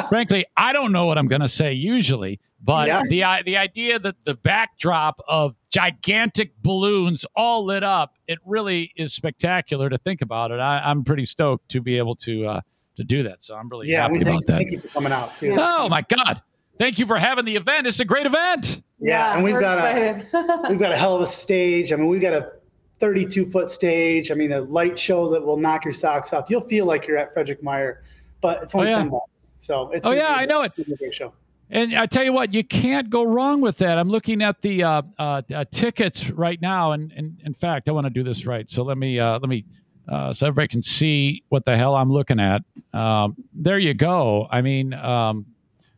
frankly, 0.10 0.46
I 0.58 0.74
don't 0.74 0.92
know 0.92 1.06
what 1.06 1.18
I'm 1.18 1.28
going 1.28 1.42
to 1.42 1.48
say 1.48 1.74
usually. 1.74 2.40
But 2.62 2.88
Yeah. 2.88 3.04
the 3.08 3.44
the 3.46 3.58
idea 3.58 4.00
that 4.00 4.16
the 4.26 4.34
backdrop 4.34 5.22
of 5.28 5.56
gigantic 5.70 6.52
balloons 6.64 7.26
all 7.36 7.64
lit 7.66 7.84
up, 7.84 8.16
it 8.28 8.40
really 8.46 8.92
is 8.98 9.14
spectacular 9.14 9.90
to 9.90 9.98
think 10.00 10.22
about 10.22 10.52
it. 10.52 10.60
I, 10.60 10.80
I'm 10.80 11.04
pretty 11.04 11.24
stoked 11.26 11.70
to 11.70 11.82
be 11.82 11.98
able 11.98 12.16
to 12.18 12.46
uh, 12.48 12.62
to 12.98 13.04
do 13.04 13.24
that. 13.24 13.44
So 13.44 13.56
I'm 13.56 13.70
really 13.70 13.90
Yeah. 13.90 14.02
happy 14.04 14.18
about 14.22 14.26
thank, 14.44 14.46
that. 14.48 14.58
thank 14.58 14.72
you 14.72 14.80
for 14.80 14.88
coming 14.90 15.12
out 15.14 15.36
too. 15.38 15.56
Oh 15.58 15.88
my 15.90 16.02
God! 16.02 16.42
Thank 16.78 17.00
you 17.00 17.06
for 17.08 17.18
having 17.18 17.46
the 17.46 17.56
event. 17.56 17.88
It's 17.88 18.00
a 18.00 18.06
great 18.06 18.26
event. 18.26 18.82
Yeah, 19.00 19.34
and 19.36 19.44
we've 19.44 19.54
we're 19.54 19.62
got 19.62 19.78
a- 19.80 20.66
We've 20.70 20.80
got 20.80 20.92
a 20.92 20.98
hell 20.98 21.16
of 21.16 21.22
a 21.22 21.28
stage. 21.28 21.92
I 21.92 21.96
mean, 21.96 22.08
we've 22.08 22.22
got 22.22 22.34
a 22.34 22.52
32 23.00 23.46
foot 23.48 23.70
stage. 23.72 24.32
I 24.32 24.34
mean, 24.34 24.52
a 24.52 24.62
light 24.62 24.98
show 24.98 25.30
that 25.32 25.44
will 25.46 25.58
knock 25.58 25.86
your 25.86 25.94
socks 25.94 26.34
off. 26.34 26.50
You'll 26.50 26.62
feel 26.62 26.86
like 26.86 27.08
you're 27.08 27.18
at 27.18 27.34
Frederik 27.34 27.62
Meijer, 27.64 27.98
but 28.42 28.64
it's 28.64 28.74
only 28.76 28.88
Oh, 28.88 28.92
yeah. 28.92 28.98
10 28.98 29.10
bucks. 29.10 29.24
So 29.60 29.90
it's 29.92 30.06
Oh, 30.06 30.12
yeah, 30.12 30.30
be 30.30 30.40
a- 30.40 30.42
I 30.42 30.46
know 30.46 30.62
it. 30.64 30.68
it's 30.68 30.78
gonna 30.78 30.86
be 30.88 30.94
a 30.94 30.98
great 30.98 31.14
show. 31.14 31.34
And 31.70 31.94
I 31.96 32.06
tell 32.06 32.24
you 32.24 32.32
what, 32.32 32.54
you 32.54 32.64
can't 32.64 33.10
go 33.10 33.24
wrong 33.24 33.60
with 33.62 33.78
that. 33.80 33.98
I'm 33.98 34.10
looking 34.10 34.42
at 34.42 34.62
the 34.62 34.84
uh, 34.84 35.02
uh, 35.20 35.42
uh, 35.54 35.66
tickets 35.70 36.30
right 36.32 36.62
now, 36.62 36.94
and, 36.94 37.12
and 37.12 37.38
in 37.46 37.54
fact, 37.54 37.90
I 37.90 37.92
want 37.92 38.06
to 38.06 38.10
do 38.10 38.24
this 38.24 38.46
right. 38.46 38.70
So 38.70 38.84
let 38.84 38.98
me 38.98 39.20
uh, 39.20 39.34
let 39.40 39.50
me 39.50 39.66
uh, 40.08 40.32
so 40.34 40.48
everybody 40.48 40.68
can 40.70 40.82
see 40.82 41.44
what 41.50 41.66
the 41.66 41.76
hell 41.78 41.96
I'm 41.96 42.12
looking 42.12 42.40
at. 42.40 42.62
Um, 42.94 43.36
there 43.54 43.80
you 43.80 43.94
go. 43.94 44.48
I 44.52 44.62
mean, 44.62 44.94
um, 44.94 45.46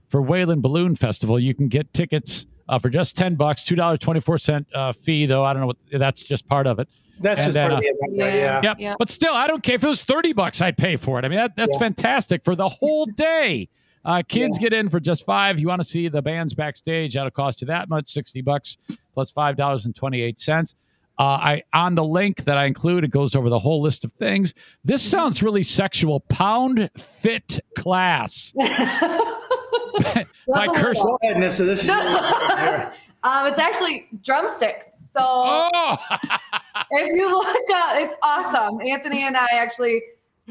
for 0.09 0.21
Wayland 0.21 0.61
Balloon 0.61 0.95
Festival, 0.95 1.39
you 1.39 1.53
can 1.53 1.67
get 1.67 1.93
tickets 1.93 2.45
uh, 2.67 2.79
for 2.79 2.89
just 2.89 3.15
ten 3.17 3.35
bucks, 3.35 3.63
two 3.63 3.75
dollars 3.75 3.99
twenty 3.99 4.19
four 4.19 4.37
cent 4.37 4.67
uh, 4.73 4.93
fee. 4.93 5.25
Though 5.25 5.43
I 5.43 5.53
don't 5.53 5.61
know 5.61 5.67
what 5.67 5.77
that's 5.91 6.23
just 6.23 6.47
part 6.47 6.67
of 6.67 6.79
it. 6.79 6.87
That's 7.21 7.39
And 7.39 7.47
just 7.47 7.53
then, 7.53 7.69
part 7.69 7.73
of 7.73 7.77
uh, 7.77 7.81
the 7.81 7.87
event, 7.87 8.21
right? 8.21 8.33
Yeah. 8.33 8.43
Yeah. 8.43 8.61
Yep. 8.63 8.77
Yeah. 8.79 8.95
But 8.97 9.09
still, 9.09 9.33
I 9.33 9.45
don't 9.47 9.61
care 9.61 9.75
if 9.75 9.83
it 9.83 9.87
was 9.87 10.05
30 10.05 10.31
bucks, 10.33 10.61
I'd 10.61 10.77
pay 10.77 10.95
for 10.95 11.19
it. 11.19 11.25
I 11.25 11.27
mean, 11.27 11.35
that, 11.37 11.53
that's 11.57 11.73
Yeah. 11.73 11.77
fantastic 11.79 12.45
for 12.45 12.55
the 12.55 12.69
whole 12.69 13.05
day. 13.17 13.67
Uh, 14.05 14.23
kids 14.25 14.57
get 14.57 14.71
in 14.71 14.87
for 14.87 15.01
just 15.01 15.25
five. 15.25 15.59
You 15.59 15.67
want 15.67 15.81
to 15.81 15.87
see 15.87 16.07
the 16.07 16.21
bands 16.21 16.53
backstage, 16.53 17.15
that'll 17.15 17.29
cost 17.31 17.59
you 17.59 17.67
that 17.67 17.89
much, 17.89 18.09
60 18.09 18.39
bucks 18.41 18.77
plus 19.13 19.33
$5.28. 19.33 20.75
Uh, 21.19 21.23
I 21.23 21.63
on 21.73 21.95
the 21.95 22.03
link 22.03 22.45
that 22.45 22.57
I 22.57 22.65
include, 22.65 23.03
it 23.03 23.11
goes 23.11 23.35
over 23.35 23.49
the 23.49 23.59
whole 23.59 23.81
list 23.81 24.05
of 24.05 24.13
things. 24.13 24.53
This 24.85 25.01
sounds 25.01 25.43
really 25.43 25.63
sexual. 25.63 26.21
Pound 26.21 26.89
fit 26.97 27.59
class. 27.77 28.53
By 28.55 30.25
That's 30.47 30.67
a 30.69 30.81
Kirsten. 30.81 31.05
Go 31.05 31.17
ahead, 31.23 31.37
Nissa. 31.37 31.65
This 31.65 31.83
is 31.83 31.89
um, 31.89 33.47
it's 33.47 33.59
actually 33.59 34.07
drumsticks. 34.23 34.87
So 35.11 35.19
Oh, 35.19 35.97
if 36.91 37.15
you 37.15 37.29
look 37.29 37.69
up, 37.75 37.97
it's 37.97 38.15
awesome. 38.23 38.79
Anthony 38.81 39.23
and 39.23 39.35
I 39.35 39.47
actually 39.51 40.01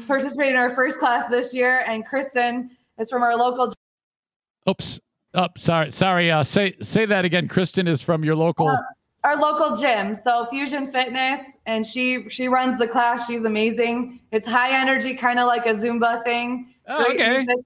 participated 0.05 0.53
in 0.53 0.59
our 0.59 0.69
first 0.75 0.99
class 0.99 1.29
this 1.31 1.53
year, 1.53 1.83
and 1.87 2.05
Kristen 2.05 2.69
is 2.99 3.09
from 3.09 3.23
our 3.23 3.35
local. 3.35 3.73
oops. 4.69 4.99
Oh, 5.33 5.47
sorry. 5.57 5.91
Sorry. 5.91 6.29
Uh, 6.31 6.43
say 6.43 6.75
say 6.81 7.05
that 7.05 7.25
again. 7.25 7.47
Kristen 7.47 7.87
is 7.87 8.01
from 8.01 8.23
your 8.23 8.35
local. 8.35 8.67
Uh, 8.67 8.77
our 9.23 9.35
local 9.37 9.75
gym, 9.75 10.15
so 10.15 10.45
Fusion 10.45 10.87
Fitness, 10.87 11.41
and 11.65 11.85
she 11.85 12.29
she 12.29 12.47
runs 12.47 12.77
the 12.77 12.87
class. 12.87 13.27
She's 13.27 13.43
amazing. 13.43 14.19
It's 14.31 14.47
high 14.47 14.79
energy, 14.79 15.13
kind 15.15 15.39
of 15.39 15.47
like 15.47 15.65
a 15.65 15.73
Zumba 15.73 16.23
thing. 16.23 16.73
Oh, 16.87 17.03
Great 17.05 17.19
okay. 17.19 17.37
music. 17.43 17.65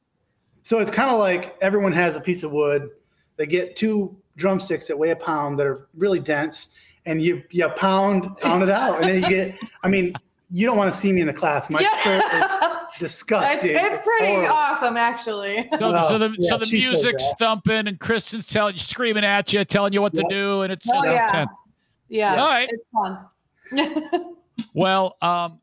So 0.63 0.79
it's 0.79 0.91
kind 0.91 1.09
of 1.09 1.19
like 1.19 1.55
everyone 1.61 1.91
has 1.91 2.15
a 2.15 2.21
piece 2.21 2.43
of 2.43 2.51
wood. 2.51 2.89
They 3.37 3.45
get 3.45 3.75
two 3.75 4.15
drumsticks 4.37 4.87
that 4.87 4.97
weigh 4.97 5.11
a 5.11 5.15
pound 5.15 5.59
that 5.59 5.67
are 5.67 5.87
really 5.95 6.19
dense, 6.19 6.73
and 7.05 7.21
you 7.21 7.43
you 7.51 7.67
pound 7.69 8.37
pound 8.37 8.63
it 8.63 8.69
out, 8.69 8.99
and 9.01 9.09
then 9.09 9.21
you 9.21 9.29
get. 9.29 9.59
I 9.83 9.89
mean, 9.89 10.13
you 10.51 10.65
don't 10.65 10.77
want 10.77 10.93
to 10.93 10.99
see 10.99 11.11
me 11.11 11.21
in 11.21 11.27
the 11.27 11.33
class. 11.33 11.69
My 11.69 11.81
Yeah. 11.81 11.97
shirt 11.99 12.23
is 12.23 12.31
It's, 12.33 12.82
disgusting. 12.99 13.71
it's 13.75 14.05
pretty 14.07 14.33
horrible. 14.33 14.53
awesome, 14.53 14.97
actually. 14.97 15.67
So, 15.77 15.91
Well, 15.91 16.07
so 16.09 16.17
the 16.17 16.35
yeah, 16.37 16.49
so 16.49 16.57
the 16.57 16.67
music's 16.71 17.31
thumping 17.39 17.87
and 17.87 17.99
Kristen's 17.99 18.47
telling 18.47 18.73
you, 18.75 18.79
screaming 18.79 19.23
at 19.25 19.51
you, 19.53 19.63
telling 19.65 19.93
you 19.93 20.01
what 20.01 20.13
to 20.15 20.23
do, 20.29 20.61
and 20.61 20.71
it's 20.73 20.87
Oh, 20.89 21.03
yeah. 21.03 21.25
intense. 21.25 21.51
Yeah. 22.09 22.41
All 22.41 22.47
right. 22.47 22.69
It's 22.71 22.83
fun. 22.93 24.35
Well, 24.75 25.17
um, 25.21 25.59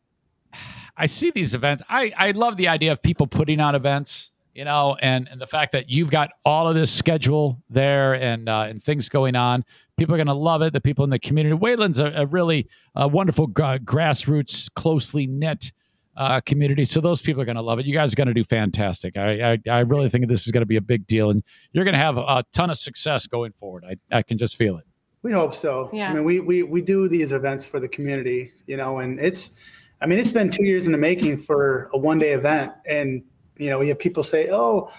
I 0.97 1.07
see 1.07 1.31
these 1.31 1.55
events. 1.55 1.83
I, 1.89 2.13
I 2.17 2.31
love 2.33 2.57
the 2.57 2.67
idea 2.69 2.91
of 2.91 3.01
people 3.01 3.27
putting 3.29 3.61
on 3.61 3.77
events, 3.77 4.31
you 4.53 4.65
know, 4.65 4.97
and, 5.01 5.29
and 5.31 5.41
the 5.41 5.47
fact 5.47 5.71
that 5.73 5.89
you've 5.89 6.11
got 6.11 6.31
all 6.45 6.67
of 6.69 6.75
this 6.75 6.91
schedule 6.93 7.63
there 7.71 8.15
and 8.15 8.49
uh, 8.49 8.67
and 8.69 8.83
things 8.83 9.09
going 9.09 9.37
on. 9.37 9.65
People 9.97 10.15
are 10.15 10.19
going 10.19 10.27
to 10.27 10.35
love 10.35 10.61
it. 10.63 10.73
The 10.73 10.81
people 10.81 11.05
in 11.05 11.11
the 11.11 11.21
community. 11.21 11.55
Wayland's 11.55 12.01
a, 12.01 12.07
a 12.17 12.27
really 12.27 12.69
uh, 13.01 13.07
wonderful 13.07 13.47
gra- 13.47 13.79
grassroots, 13.79 14.69
closely 14.75 15.27
knit 15.27 15.71
uh, 16.17 16.41
community. 16.43 16.85
So 16.85 17.01
those 17.01 17.23
people 17.23 17.41
are 17.43 17.45
going 17.47 17.57
to 17.57 17.63
love 17.63 17.79
it. 17.79 17.87
You 17.87 17.95
guys 17.95 18.13
are 18.13 18.17
going 18.17 18.29
to 18.29 18.35
do 18.35 18.45
fantastic. 18.45 19.17
I, 19.17 19.53
I 19.53 19.59
I 19.71 19.79
really 19.81 20.09
think 20.09 20.29
this 20.29 20.47
is 20.47 20.53
going 20.53 20.63
to 20.63 20.67
be 20.67 20.77
a 20.77 20.81
big 20.81 21.07
deal, 21.07 21.31
and 21.31 21.43
you're 21.73 21.85
going 21.85 21.95
to 21.95 21.99
have 22.01 22.17
a 22.19 22.45
ton 22.53 22.71
of 22.71 22.77
success 22.79 23.27
going 23.27 23.53
forward. 23.61 23.85
I 23.89 24.17
I 24.19 24.23
can 24.23 24.37
just 24.39 24.57
feel 24.57 24.77
it. 24.79 24.85
We 25.23 25.33
hope 25.33 25.55
so. 25.55 25.91
Yeah. 25.93 26.11
I 26.11 26.15
mean, 26.15 26.25
we, 26.25 26.41
we, 26.41 26.63
we 26.63 26.81
do 26.81 27.07
these 27.07 27.31
events 27.33 27.67
for 27.67 27.79
the 27.79 27.89
community, 27.89 28.53
you 28.67 28.79
know, 28.79 29.01
and 29.01 29.21
it's, 29.21 29.59
I 30.01 30.07
mean, 30.07 30.19
it's 30.19 30.31
been 30.31 30.49
two 30.51 30.65
years 30.65 30.87
in 30.87 30.93
the 30.93 30.99
making 30.99 31.37
for 31.37 31.91
a 31.93 31.99
one 31.99 32.19
day 32.19 32.33
event. 32.33 32.73
And, 32.87 33.23
you 33.59 33.69
know, 33.69 33.79
we 33.79 33.89
have 33.89 33.99
people 33.99 34.23
say, 34.23 34.49
oh, 34.51 34.91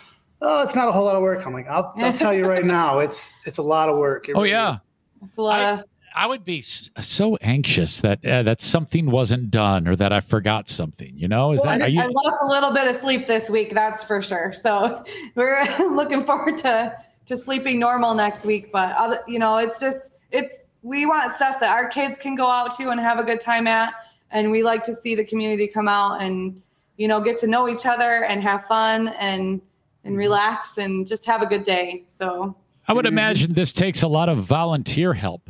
oh, 0.43 0.61
it's 0.61 0.75
not 0.75 0.87
a 0.87 0.91
whole 0.91 1.05
lot 1.05 1.15
of 1.15 1.23
work. 1.23 1.43
I'm 1.47 1.53
like, 1.53 1.67
I'll, 1.67 1.91
I'll 1.97 2.13
tell 2.13 2.35
you 2.35 2.45
right 2.47 2.63
now, 2.79 2.99
it's, 2.99 3.33
it's 3.47 3.57
a 3.57 3.63
lot 3.63 3.89
of 3.89 3.97
work. 3.97 4.29
It 4.29 4.33
Oh 4.35 4.41
really 4.41 4.51
yeah. 4.51 4.73
is. 4.75 4.79
It's 5.23 5.37
a 5.37 5.41
lot 5.41 5.59
I- 5.59 5.71
of 5.79 5.85
I 6.15 6.27
would 6.27 6.43
be 6.43 6.61
so 6.61 7.35
anxious 7.37 8.01
that 8.01 8.25
uh, 8.25 8.43
that 8.43 8.61
something 8.61 9.09
wasn't 9.09 9.51
done 9.51 9.87
or 9.87 9.95
that 9.95 10.11
I 10.11 10.19
forgot 10.19 10.67
something. 10.69 11.17
You 11.17 11.27
know, 11.27 11.53
is 11.53 11.61
Well, 11.63 11.77
that 11.79 11.91
you? 11.91 12.01
I 12.01 12.07
lost 12.07 12.37
a 12.41 12.47
little 12.47 12.71
bit 12.71 12.87
of 12.87 12.95
sleep 12.95 13.27
this 13.27 13.49
week, 13.49 13.73
that's 13.73 14.03
for 14.03 14.21
sure. 14.21 14.53
So 14.53 15.03
we're 15.35 15.63
looking 15.95 16.23
forward 16.23 16.57
to 16.59 16.97
to 17.27 17.37
sleeping 17.37 17.79
normal 17.79 18.13
next 18.13 18.45
week. 18.45 18.71
But 18.71 18.95
other, 18.95 19.21
you 19.27 19.39
know, 19.39 19.57
it's 19.57 19.79
just 19.79 20.13
it's 20.31 20.53
we 20.81 21.05
want 21.05 21.33
stuff 21.33 21.59
that 21.59 21.69
our 21.69 21.87
kids 21.87 22.17
can 22.17 22.35
go 22.35 22.47
out 22.47 22.75
to 22.77 22.89
and 22.89 22.99
have 22.99 23.19
a 23.19 23.23
good 23.23 23.41
time 23.41 23.67
at, 23.67 23.93
and 24.31 24.51
we 24.51 24.63
like 24.63 24.83
to 24.85 24.95
see 24.95 25.15
the 25.15 25.25
community 25.25 25.67
come 25.67 25.87
out 25.87 26.21
and 26.21 26.61
you 26.97 27.07
know 27.07 27.21
get 27.21 27.37
to 27.39 27.47
know 27.47 27.69
each 27.69 27.85
other 27.85 28.25
and 28.25 28.41
have 28.43 28.65
fun 28.65 29.09
and 29.19 29.61
and 30.03 30.17
relax 30.17 30.77
and 30.77 31.07
just 31.07 31.25
have 31.25 31.41
a 31.41 31.45
good 31.45 31.63
day. 31.63 32.03
So 32.07 32.55
I 32.87 32.93
would 32.93 33.05
imagine 33.05 33.53
this 33.53 33.71
takes 33.71 34.01
a 34.01 34.07
lot 34.07 34.29
of 34.29 34.39
volunteer 34.39 35.13
help. 35.13 35.49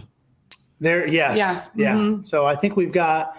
There, 0.81 1.07
yes, 1.07 1.37
Yeah. 1.37 1.61
yeah. 1.75 1.95
Mhm. 1.95 2.27
So 2.27 2.45
I 2.47 2.55
think 2.55 2.75
we've 2.75 2.91
got 2.91 3.37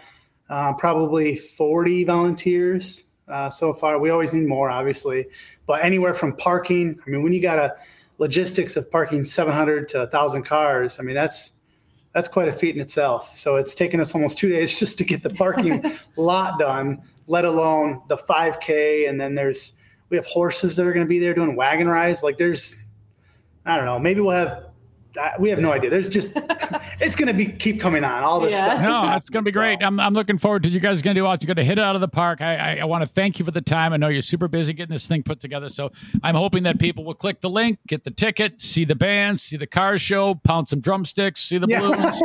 uh, 0.48 0.72
probably 0.74 1.36
40 1.36 2.04
volunteers 2.04 3.06
uh, 3.28 3.50
so 3.50 3.72
far. 3.72 3.98
We 3.98 4.10
always 4.10 4.32
need 4.32 4.46
more, 4.46 4.70
obviously, 4.70 5.26
but 5.66 5.84
anywhere 5.84 6.14
from 6.14 6.36
parking. 6.36 6.98
I 7.04 7.10
mean, 7.10 7.22
when 7.22 7.32
you 7.32 7.42
got 7.42 7.58
a 7.58 7.74
logistics 8.18 8.76
of 8.76 8.88
parking 8.90 9.24
700 9.24 9.88
to 9.90 9.98
1,000 10.00 10.44
cars, 10.44 11.00
I 11.00 11.02
mean 11.02 11.14
that's 11.16 11.58
that's 12.12 12.28
quite 12.28 12.46
a 12.46 12.52
feat 12.52 12.76
in 12.76 12.80
itself. 12.80 13.36
So 13.36 13.56
it's 13.56 13.74
taken 13.74 13.98
us 14.00 14.14
almost 14.14 14.38
two 14.38 14.50
days 14.50 14.78
just 14.78 14.98
to 14.98 15.04
get 15.04 15.22
the 15.22 15.30
parking 15.30 15.98
lot 16.16 16.58
done, 16.60 17.02
let 17.26 17.44
alone 17.44 18.02
the 18.08 18.18
5K. 18.18 19.08
And 19.08 19.20
then 19.20 19.34
there's 19.34 19.78
we 20.10 20.16
have 20.16 20.26
horses 20.26 20.76
that 20.76 20.86
are 20.86 20.92
going 20.92 21.06
to 21.06 21.08
be 21.08 21.18
there 21.18 21.34
doing 21.34 21.56
wagon 21.56 21.88
rides. 21.88 22.22
Like 22.22 22.36
there's, 22.38 22.76
I 23.64 23.76
don't 23.76 23.86
know, 23.86 23.98
maybe 23.98 24.20
we'll 24.20 24.36
have. 24.36 24.66
I- 25.18 25.34
We 25.38 25.50
have 25.50 25.58
no 25.58 25.72
idea. 25.72 25.90
There's 25.90 26.08
just, 26.08 26.32
it's 27.00 27.16
going 27.16 27.26
to 27.28 27.34
be 27.34 27.46
keep 27.46 27.80
coming 27.80 28.04
on 28.04 28.22
all 28.22 28.40
this 28.40 28.52
Yeah. 28.52 28.64
stuff. 28.64 28.82
No, 28.82 29.16
it's 29.16 29.30
going 29.30 29.44
to 29.44 29.48
be 29.48 29.52
great. 29.52 29.82
I'm, 29.82 29.98
I'm 30.00 30.14
looking 30.14 30.38
forward 30.38 30.62
to 30.64 30.70
you 30.70 30.80
guys 30.80 31.02
going 31.02 31.14
to 31.14 31.20
do 31.20 31.26
out. 31.26 31.42
You're 31.42 31.48
going 31.48 31.56
to 31.56 31.64
hit 31.64 31.78
it 31.78 31.82
out 31.84 31.94
of 31.94 32.00
the 32.00 32.08
park. 32.08 32.40
I, 32.40 32.56
I, 32.56 32.76
I 32.80 32.84
want 32.84 33.02
to 33.02 33.06
thank 33.06 33.38
you 33.38 33.44
for 33.44 33.50
the 33.50 33.60
time. 33.60 33.92
I 33.92 33.96
know 33.96 34.08
you're 34.08 34.22
super 34.22 34.48
busy 34.48 34.72
getting 34.72 34.92
this 34.92 35.06
thing 35.06 35.22
put 35.22 35.40
together. 35.40 35.68
So 35.68 35.92
I'm 36.22 36.34
hoping 36.34 36.62
that 36.64 36.78
people 36.78 37.04
will 37.04 37.14
click 37.14 37.40
the 37.40 37.50
link, 37.50 37.78
get 37.86 38.04
the 38.04 38.10
ticket, 38.10 38.60
see 38.60 38.84
the 38.84 38.94
band, 38.94 39.40
see 39.40 39.56
the 39.56 39.66
car 39.66 39.98
show, 39.98 40.34
pound 40.36 40.68
some 40.68 40.80
drumsticks, 40.80 41.42
see 41.42 41.58
the 41.58 41.66
Yeah. 41.68 41.80
balloons. 41.80 42.22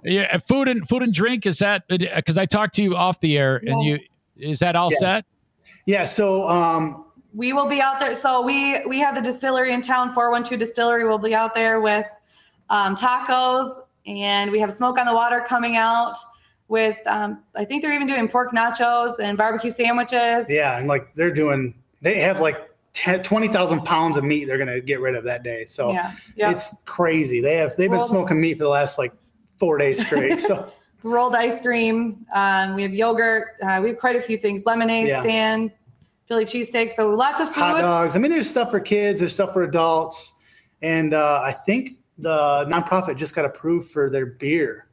yeah, 0.04 0.28
uh, 0.32 0.38
food 0.38 0.68
and 0.68 0.88
food 0.88 1.02
and 1.02 1.12
drink 1.12 1.46
is 1.46 1.58
that 1.58 1.82
uh, 1.90 1.96
because 2.16 2.38
uh, 2.38 2.42
I 2.42 2.46
talked 2.46 2.74
to 2.76 2.82
you 2.82 2.96
off 2.96 3.20
the 3.20 3.36
air 3.38 3.56
and 3.66 3.82
you 3.84 3.98
is 4.36 4.60
that 4.60 4.74
all 4.76 4.90
Yeah. 4.92 4.98
set? 4.98 5.24
Yeah. 5.86 6.04
So, 6.04 6.48
um, 6.48 7.06
we 7.34 7.52
will 7.54 7.66
be 7.66 7.80
out 7.80 7.98
there. 7.98 8.14
So 8.14 8.42
we 8.42 8.84
we 8.86 8.98
have 9.00 9.14
the 9.14 9.20
distillery 9.22 9.72
in 9.72 9.80
town, 9.80 10.12
412 10.12 10.58
Distillery. 10.60 11.04
We'll 11.08 11.16
be 11.18 11.34
out 11.34 11.54
there 11.54 11.80
with 11.80 12.04
um, 12.72 12.96
tacos, 12.96 13.80
and 14.06 14.50
we 14.50 14.58
have 14.58 14.72
smoke 14.72 14.98
on 14.98 15.06
the 15.06 15.14
water 15.14 15.44
coming 15.46 15.76
out 15.76 16.16
with. 16.68 16.96
Um, 17.06 17.42
I 17.54 17.64
think 17.64 17.82
they're 17.82 17.92
even 17.92 18.08
doing 18.08 18.26
pork 18.28 18.52
nachos 18.52 19.20
and 19.20 19.38
barbecue 19.38 19.70
sandwiches. 19.70 20.46
yeah, 20.48 20.78
and 20.78 20.88
like 20.88 21.14
they're 21.14 21.34
doing, 21.34 21.74
they 22.00 22.18
have 22.20 22.40
like 22.40 22.70
10, 22.94 23.22
20,000 23.22 23.82
pounds 23.84 24.16
of 24.16 24.24
meat 24.24 24.46
they're 24.46 24.58
going 24.58 24.68
to 24.68 24.80
get 24.80 25.00
rid 25.00 25.14
of 25.14 25.24
that 25.24 25.42
day. 25.42 25.64
So 25.66 25.92
yeah, 25.92 26.14
yeah. 26.34 26.50
it's 26.50 26.82
crazy. 26.84 27.40
They 27.40 27.56
have, 27.56 27.76
they've 27.76 27.90
been 27.90 27.98
Well- 28.00 28.08
smoking 28.08 28.40
meat 28.40 28.54
for 28.58 28.64
the 28.64 28.70
last 28.70 28.98
like 28.98 29.12
four 29.58 29.78
days 29.78 30.04
straight. 30.04 30.38
So, 30.38 30.72
Rolled 31.04 31.34
ice 31.34 31.60
cream. 31.60 32.24
Um, 32.32 32.76
we 32.76 32.82
have 32.82 32.94
yogurt. 32.94 33.44
Uh, 33.60 33.80
we 33.82 33.88
have 33.88 33.98
quite 33.98 34.14
a 34.14 34.22
few 34.22 34.38
things. 34.38 34.64
Lemonade 34.64 35.08
Yeah. 35.08 35.20
stand, 35.20 35.72
Philly 36.26 36.44
cheesesteak. 36.44 36.94
So 36.94 37.10
lots 37.10 37.40
of 37.40 37.48
food. 37.48 37.56
hot 37.56 37.80
dogs. 37.80 38.14
I 38.14 38.20
mean, 38.20 38.30
there's 38.30 38.48
stuff 38.48 38.70
for 38.70 38.78
kids, 38.78 39.18
there's 39.18 39.34
stuff 39.34 39.52
for 39.52 39.64
adults. 39.64 40.38
And 40.80 41.12
uh, 41.12 41.42
I 41.44 41.52
think 41.52 41.96
the 42.18 42.66
nonprofit 42.68 43.16
just 43.16 43.34
got 43.34 43.44
approved 43.44 43.90
for 43.90 44.10
their 44.10 44.26
beer. 44.26 44.86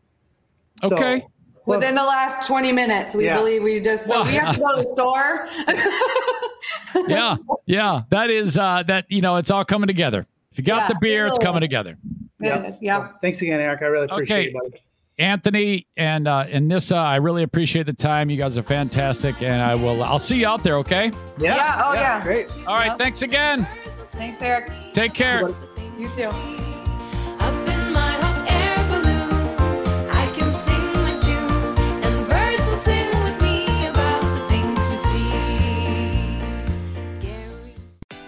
So- 0.83 0.95
Okay. 0.95 1.25
well, 1.65 1.79
Within 1.79 1.95
the 1.95 2.03
last 2.03 2.47
20 2.47 2.71
minutes, 2.71 3.13
we 3.15 3.25
Yeah. 3.25 3.37
believe 3.37 3.63
we 3.63 3.79
just 3.79 4.05
so 4.05 4.11
Well- 4.11 4.23
we 4.25 4.31
have 4.33 4.55
to 4.55 4.59
go 4.61 4.75
to 4.75 4.81
the 4.81 4.87
store. 4.87 5.47
yeah, 7.07 7.35
yeah. 7.65 8.01
That 8.09 8.29
is 8.29 8.57
uh, 8.57 8.83
that. 8.87 9.05
You 9.09 9.21
know, 9.21 9.35
it's 9.37 9.51
all 9.51 9.65
coming 9.65 9.87
together. 9.87 10.25
If 10.51 10.57
you 10.57 10.63
got 10.63 10.83
Yeah, 10.83 10.87
the 10.87 10.95
beer, 11.01 11.27
it's 11.27 11.37
coming 11.37 11.61
together. 11.61 11.97
It 12.41 12.65
is, 12.65 12.75
yeah. 12.81 13.09
So 13.09 13.13
thanks 13.21 13.41
again, 13.41 13.59
Eric. 13.59 13.81
I 13.81 13.85
really 13.85 14.05
appreciate 14.05 14.37
Okay. 14.37 14.47
it, 14.49 14.53
buddy. 14.71 14.83
Anthony 15.19 15.85
and 15.97 16.27
uh, 16.29 16.45
and 16.49 16.67
Nissa, 16.69 16.95
I 16.95 17.17
really 17.17 17.43
appreciate 17.43 17.85
the 17.85 17.93
time. 17.93 18.29
You 18.29 18.37
guys 18.37 18.55
are 18.57 18.63
fantastic, 18.63 19.41
and 19.41 19.61
I 19.61 19.75
will. 19.75 20.01
I'll 20.01 20.17
see 20.17 20.39
you 20.39 20.47
out 20.47 20.63
there. 20.63 20.77
Okay. 20.77 21.11
Yeah. 21.39 21.55
Yeah, 21.55 21.81
oh, 21.85 21.93
yeah. 21.93 22.21
Great. 22.21 22.49
All 22.65 22.75
right. 22.75 22.87
Yep. 22.87 22.97
Thanks 22.97 23.21
again. 23.21 23.67
Thanks, 24.13 24.41
Eric. 24.41 24.71
Take 24.93 25.13
care. 25.13 25.49
You 25.97 26.07
too. 26.15 26.58